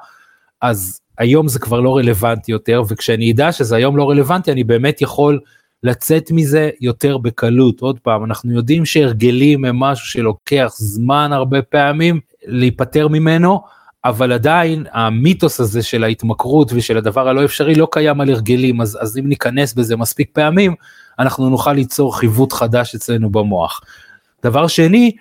אז 0.61 1.01
היום 1.19 1.49
זה 1.49 1.59
כבר 1.59 1.81
לא 1.81 1.97
רלוונטי 1.97 2.53
יותר, 2.53 2.83
וכשאני 2.89 3.33
אדע 3.33 3.53
שזה 3.53 3.77
היום 3.77 3.97
לא 3.97 4.11
רלוונטי, 4.11 4.53
אני 4.53 4.65
באמת 4.65 5.03
יכול 5.03 5.41
לצאת 5.83 6.31
מזה 6.31 6.71
יותר 6.81 7.19
בקלות. 7.19 7.81
עוד 7.81 7.99
פעם, 7.99 8.25
אנחנו 8.25 8.53
יודעים 8.53 8.85
שהרגלים 8.85 9.65
הם 9.65 9.77
משהו 9.77 10.07
שלוקח 10.07 10.73
זמן 10.77 11.31
הרבה 11.33 11.63
פעמים 11.63 12.21
להיפטר 12.47 13.09
ממנו, 13.09 13.61
אבל 14.05 14.33
עדיין 14.33 14.87
המיתוס 14.93 15.61
הזה 15.61 15.83
של 15.83 16.05
ההתמכרות 16.05 16.73
ושל 16.75 16.97
הדבר 16.97 17.29
הלא 17.29 17.45
אפשרי 17.45 17.75
לא 17.75 17.89
קיים 17.91 18.21
על 18.21 18.31
הרגלים, 18.31 18.81
אז, 18.81 18.99
אז 19.01 19.19
אם 19.19 19.29
ניכנס 19.29 19.75
בזה 19.75 19.97
מספיק 19.97 20.31
פעמים, 20.33 20.75
אנחנו 21.19 21.51
נוכל 21.51 21.73
ליצור 21.73 22.19
חיווט 22.19 22.53
חדש 22.53 22.95
אצלנו 22.95 23.31
במוח. 23.31 23.81
דבר 24.45 24.67
שני, 24.67 25.13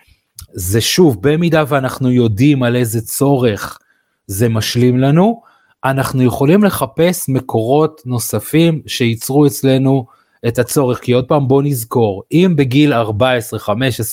זה 0.54 0.82
שוב, 0.82 1.18
במידה 1.22 1.64
ואנחנו 1.68 2.12
יודעים 2.12 2.64
על 2.64 2.76
איזה 2.76 3.02
צורך 3.02 3.80
זה 4.28 4.50
משלים 4.50 5.00
לנו, 5.00 5.42
אנחנו 5.84 6.24
יכולים 6.24 6.64
לחפש 6.64 7.30
מקורות 7.30 8.02
נוספים 8.06 8.82
שייצרו 8.88 9.46
אצלנו 9.46 10.06
את 10.48 10.60
הצורך, 10.60 11.00
כי 11.00 11.12
עוד 11.12 11.26
פעם 11.28 11.48
בוא 11.48 11.64
נזכור, 11.64 12.24
אם 12.32 12.54
בגיל 12.56 12.94
14-15 12.94 12.98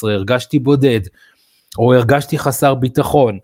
הרגשתי 0.02 0.58
בודד, 0.58 1.00
או 1.78 1.94
הרגשתי 1.94 2.38
חסר 2.38 2.74
ביטחון, 2.74 3.38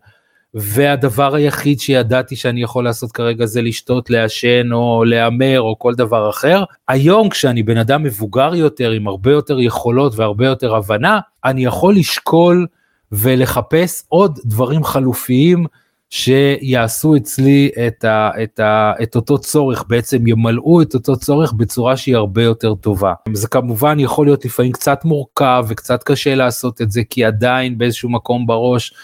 והדבר 0.55 1.35
היחיד 1.35 1.81
שידעתי 1.81 2.37
שאני 2.37 2.63
יכול 2.63 2.85
לעשות 2.85 3.13
כרגע 3.13 3.47
זה 3.47 3.63
לשתות, 3.63 4.11
לעשן 4.11 4.73
או 4.73 5.05
להמר 5.05 5.61
או 5.61 5.79
כל 5.79 5.95
דבר 5.95 6.31
אחר. 6.31 6.65
היום 6.89 7.29
כשאני 7.29 7.63
בן 7.63 7.77
אדם 7.77 8.03
מבוגר 8.03 8.55
יותר 8.55 8.91
עם 8.91 9.09
הרבה 9.09 9.33
יותר 9.33 9.61
יכולות 9.61 10.13
והרבה 10.17 10.47
יותר 10.47 10.77
הבנה, 10.77 11.21
אני 11.45 11.65
יכול 11.65 11.97
לשקול 11.97 12.67
ולחפש 13.13 14.03
עוד 14.09 14.39
דברים 14.45 14.85
חלופיים 14.85 15.67
שיעשו 16.11 17.17
אצלי 17.17 17.71
את, 17.87 18.05
ה, 18.05 18.31
את, 18.43 18.61
ה, 18.61 18.93
את 19.03 19.17
אותו 19.17 19.39
צורך, 19.39 19.85
בעצם 19.89 20.27
ימלאו 20.27 20.83
את 20.83 20.95
אותו 20.95 21.17
צורך 21.17 21.53
בצורה 21.53 21.97
שהיא 21.97 22.17
הרבה 22.17 22.43
יותר 22.43 22.75
טובה. 22.75 23.13
זה 23.33 23.49
כמובן 23.49 24.01
יכול 24.01 24.27
להיות 24.27 24.45
לפעמים 24.45 24.73
קצת 24.73 25.05
מורכב 25.05 25.65
וקצת 25.69 26.03
קשה 26.03 26.35
לעשות 26.35 26.83
את 26.83 26.91
זה, 26.91 27.03
כי 27.11 27.25
עדיין 27.25 27.79
באיזשהו 27.79 28.09
מקום 28.09 28.47
בראש 28.47 28.95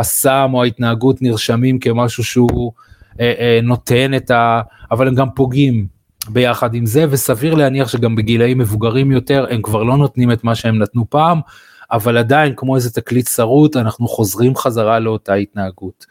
הסם 0.00 0.50
או 0.54 0.62
ההתנהגות 0.62 1.22
נרשמים 1.22 1.78
כמשהו 1.78 2.24
שהוא 2.24 2.72
אה, 3.20 3.32
אה, 3.38 3.60
נותן 3.62 4.14
את 4.14 4.30
ה... 4.30 4.60
אבל 4.90 5.08
הם 5.08 5.14
גם 5.14 5.28
פוגעים 5.34 5.86
ביחד 6.28 6.74
עם 6.74 6.86
זה, 6.86 7.04
וסביר 7.10 7.54
להניח 7.54 7.88
שגם 7.88 8.16
בגילאים 8.16 8.58
מבוגרים 8.58 9.12
יותר 9.12 9.46
הם 9.50 9.62
כבר 9.62 9.82
לא 9.82 9.96
נותנים 9.96 10.32
את 10.32 10.44
מה 10.44 10.54
שהם 10.54 10.78
נתנו 10.78 11.10
פעם, 11.10 11.40
אבל 11.90 12.16
עדיין 12.16 12.52
כמו 12.56 12.76
איזה 12.76 12.90
תקליט 12.90 13.28
שרוט 13.28 13.76
אנחנו 13.76 14.08
חוזרים 14.08 14.56
חזרה 14.56 14.98
לאותה 14.98 15.34
התנהגות. 15.34 16.06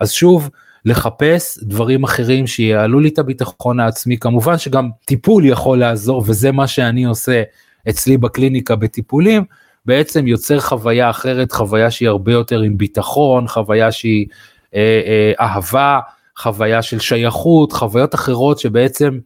אז 0.00 0.12
שוב, 0.12 0.50
לחפש 0.84 1.58
דברים 1.62 2.04
אחרים 2.04 2.46
שיעלו 2.46 3.00
לי 3.00 3.08
את 3.08 3.18
הביטחון 3.18 3.80
העצמי, 3.80 4.18
כמובן 4.18 4.58
שגם 4.58 4.90
טיפול 5.04 5.46
יכול 5.46 5.78
לעזור 5.78 6.24
וזה 6.26 6.52
מה 6.52 6.66
שאני 6.66 7.04
עושה 7.04 7.42
אצלי 7.88 8.16
בקליניקה 8.16 8.76
בטיפולים, 8.76 9.44
בעצם 9.86 10.26
יוצר 10.26 10.60
חוויה 10.60 11.10
אחרת, 11.10 11.52
חוויה 11.52 11.90
שהיא 11.90 12.08
הרבה 12.08 12.32
יותר 12.32 12.60
עם 12.60 12.78
ביטחון, 12.78 13.48
חוויה 13.48 13.92
שהיא 13.92 14.26
אה, 14.74 15.00
אה, 15.06 15.32
אהבה, 15.46 16.00
חוויה 16.38 16.82
של 16.82 16.98
שייכות, 16.98 17.72
חוויות 17.72 18.14
אחרות 18.14 18.58
שבעצם 18.58 19.18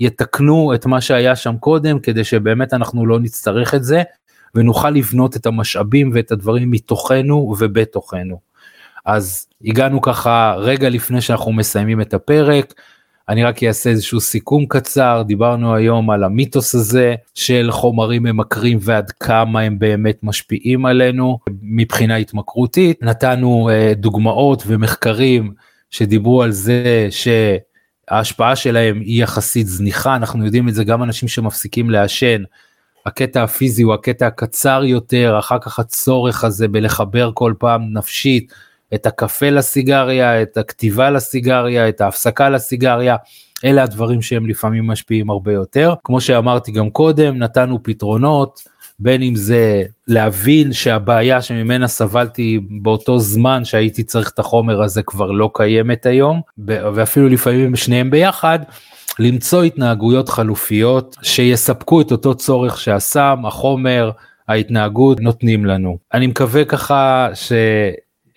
יתקנו 0.00 0.74
את 0.74 0.86
מה 0.86 1.00
שהיה 1.00 1.36
שם 1.36 1.56
קודם, 1.56 1.98
כדי 1.98 2.24
שבאמת 2.24 2.74
אנחנו 2.74 3.06
לא 3.06 3.20
נצטרך 3.20 3.74
את 3.74 3.84
זה, 3.84 4.02
ונוכל 4.54 4.90
לבנות 4.90 5.36
את 5.36 5.46
המשאבים 5.46 6.10
ואת 6.14 6.32
הדברים 6.32 6.70
מתוכנו 6.70 7.54
ובתוכנו. 7.60 8.40
אז 9.06 9.46
הגענו 9.64 10.00
ככה 10.00 10.54
רגע 10.58 10.88
לפני 10.88 11.20
שאנחנו 11.20 11.52
מסיימים 11.52 12.00
את 12.00 12.14
הפרק. 12.14 12.74
אני 13.30 13.44
רק 13.44 13.62
אעשה 13.62 13.90
איזשהו 13.90 14.20
סיכום 14.20 14.66
קצר, 14.66 15.22
דיברנו 15.26 15.74
היום 15.74 16.10
על 16.10 16.24
המיתוס 16.24 16.74
הזה 16.74 17.14
של 17.34 17.68
חומרים 17.70 18.22
ממכרים 18.22 18.78
ועד 18.80 19.10
כמה 19.10 19.60
הם 19.60 19.78
באמת 19.78 20.18
משפיעים 20.22 20.86
עלינו. 20.86 21.38
מבחינה 21.62 22.16
התמכרותית, 22.16 23.02
נתנו 23.02 23.70
uh, 23.70 23.94
דוגמאות 23.94 24.62
ומחקרים 24.66 25.52
שדיברו 25.90 26.42
על 26.42 26.50
זה 26.50 27.08
שההשפעה 27.10 28.56
שלהם 28.56 29.00
היא 29.00 29.22
יחסית 29.22 29.66
זניחה, 29.66 30.16
אנחנו 30.16 30.44
יודעים 30.44 30.68
את 30.68 30.74
זה 30.74 30.84
גם 30.84 31.02
אנשים 31.02 31.28
שמפסיקים 31.28 31.90
לעשן, 31.90 32.42
הקטע 33.06 33.42
הפיזי 33.42 33.82
הוא 33.82 33.94
הקטע 33.94 34.26
הקצר 34.26 34.82
יותר, 34.84 35.36
אחר 35.38 35.58
כך 35.58 35.78
הצורך 35.78 36.44
הזה 36.44 36.68
בלחבר 36.68 37.30
כל 37.34 37.54
פעם 37.58 37.92
נפשית 37.92 38.52
את 38.94 39.06
הקפה 39.06 39.50
לסיגריה, 39.50 40.42
את 40.42 40.56
הכתיבה 40.56 41.10
לסיגריה, 41.10 41.88
את 41.88 42.00
ההפסקה 42.00 42.48
לסיגריה. 42.50 43.16
אלה 43.64 43.82
הדברים 43.82 44.22
שהם 44.22 44.46
לפעמים 44.46 44.86
משפיעים 44.86 45.30
הרבה 45.30 45.52
יותר. 45.52 45.94
כמו 46.04 46.20
שאמרתי 46.20 46.72
גם 46.72 46.90
קודם, 46.90 47.38
נתנו 47.38 47.82
פתרונות, 47.82 48.62
בין 48.98 49.22
אם 49.22 49.36
זה 49.36 49.82
להבין 50.08 50.72
שהבעיה 50.72 51.42
שממנה 51.42 51.88
סבלתי 51.88 52.60
באותו 52.82 53.18
זמן 53.18 53.64
שהייתי 53.64 54.02
צריך 54.02 54.30
את 54.30 54.38
החומר 54.38 54.82
הזה 54.82 55.02
כבר 55.02 55.30
לא 55.30 55.50
קיימת 55.54 56.06
היום, 56.06 56.40
ואפילו 56.68 57.28
לפעמים 57.28 57.76
שניהם 57.76 58.10
ביחד, 58.10 58.58
למצוא 59.18 59.62
התנהגויות 59.62 60.28
חלופיות 60.28 61.16
שיספקו 61.22 62.00
את 62.00 62.12
אותו 62.12 62.34
צורך 62.34 62.80
שהסם, 62.80 63.42
החומר, 63.46 64.10
ההתנהגות 64.48 65.20
נותנים 65.20 65.66
לנו. 65.66 65.98
אני 66.14 66.26
מקווה 66.26 66.64
ככה 66.64 67.28
ש... 67.34 67.52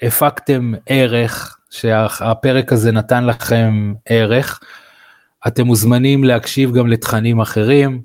הפקתם 0.01 0.73
ערך, 0.85 1.57
שהפרק 1.69 2.73
הזה 2.73 2.91
נתן 2.91 3.25
לכם 3.25 3.93
ערך. 4.05 4.59
אתם 5.47 5.65
מוזמנים 5.65 6.23
להקשיב 6.23 6.73
גם 6.73 6.87
לתכנים 6.87 7.41
אחרים 7.41 8.01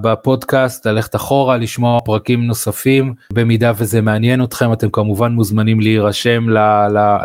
בפודקאסט, 0.00 0.86
ללכת 0.86 1.16
אחורה, 1.16 1.56
לשמוע 1.56 2.00
פרקים 2.00 2.46
נוספים. 2.46 3.14
במידה 3.32 3.72
וזה 3.76 4.00
מעניין 4.00 4.44
אתכם, 4.44 4.72
אתם 4.72 4.90
כמובן 4.90 5.32
מוזמנים 5.32 5.80
להירשם 5.80 6.48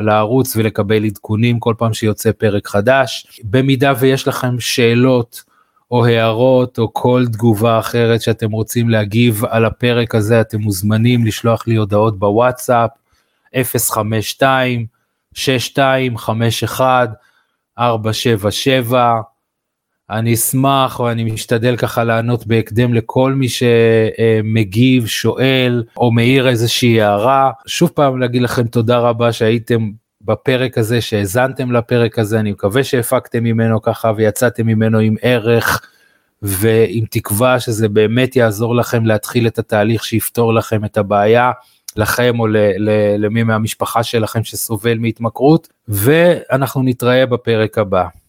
לערוץ 0.02 0.56
ולקבל 0.56 1.06
עדכונים 1.06 1.60
כל 1.60 1.74
פעם 1.78 1.94
שיוצא 1.94 2.32
פרק 2.32 2.68
חדש. 2.68 3.40
במידה 3.44 3.94
ויש 4.00 4.28
לכם 4.28 4.60
שאלות 4.60 5.44
או 5.92 6.06
הערות 6.06 6.80
או 6.80 6.94
כל 6.94 7.26
תגובה 7.32 7.80
אחרת 7.80 8.22
שאתם 8.22 8.52
רוצים 8.52 8.90
להגיב 8.90 9.46
על 9.50 9.66
הפרק 9.66 10.16
הזה, 10.16 10.42
אתם 10.42 10.62
מוזמנים 10.62 11.26
לשלוח 11.26 11.68
לי 11.68 11.76
הודעות 11.76 12.20
בוואטסאפ 12.20 12.90
052 13.56 14.86
6251 15.34 17.10
477 17.80 19.22
אני 20.12 20.34
אשמח 20.34 21.00
ואני 21.00 21.24
משתדל 21.24 21.78
ככה 21.78 22.04
לענות 22.04 22.48
בהקדם 22.48 22.94
לכל 22.94 23.34
מי 23.34 23.48
שמגיב, 23.50 25.08
שואל 25.08 25.84
או 25.98 26.12
מעיר 26.12 26.50
איזושהי 26.50 27.02
הערה. 27.02 27.52
שוב 27.68 27.90
פעם 27.90 28.20
להגיד 28.20 28.42
לכם 28.42 28.68
תודה 28.68 29.00
רבה 29.00 29.32
שהייתם 29.32 29.92
בפרק 30.22 30.78
הזה, 30.78 31.02
שהאזנתם 31.02 31.72
לפרק 31.72 32.20
הזה, 32.20 32.40
אני 32.40 32.52
מקווה 32.52 32.84
שהפקתם 32.84 33.44
ממנו 33.44 33.82
ככה 33.82 34.12
ויצאתם 34.16 34.68
ממנו 34.68 35.00
עם 35.00 35.16
ערך 35.22 35.82
ועם 36.42 37.06
תקווה 37.10 37.60
שזה 37.60 37.90
באמת 37.90 38.36
יעזור 38.36 38.76
לכם 38.76 39.06
להתחיל 39.06 39.48
את 39.48 39.60
התהליך 39.60 40.04
שיפתור 40.04 40.54
לכם 40.54 40.86
את 40.86 40.98
הבעיה. 40.98 41.52
לכם 41.98 42.40
או 42.40 42.48
למי 43.18 43.44
מהמשפחה 43.44 44.04
שלכם 44.04 44.44
שסובל 44.44 44.98
מהתמכרות 44.98 45.68
ואנחנו 45.88 46.84
נתראה 46.84 47.26
בפרק 47.26 47.78
הבא. 47.78 48.08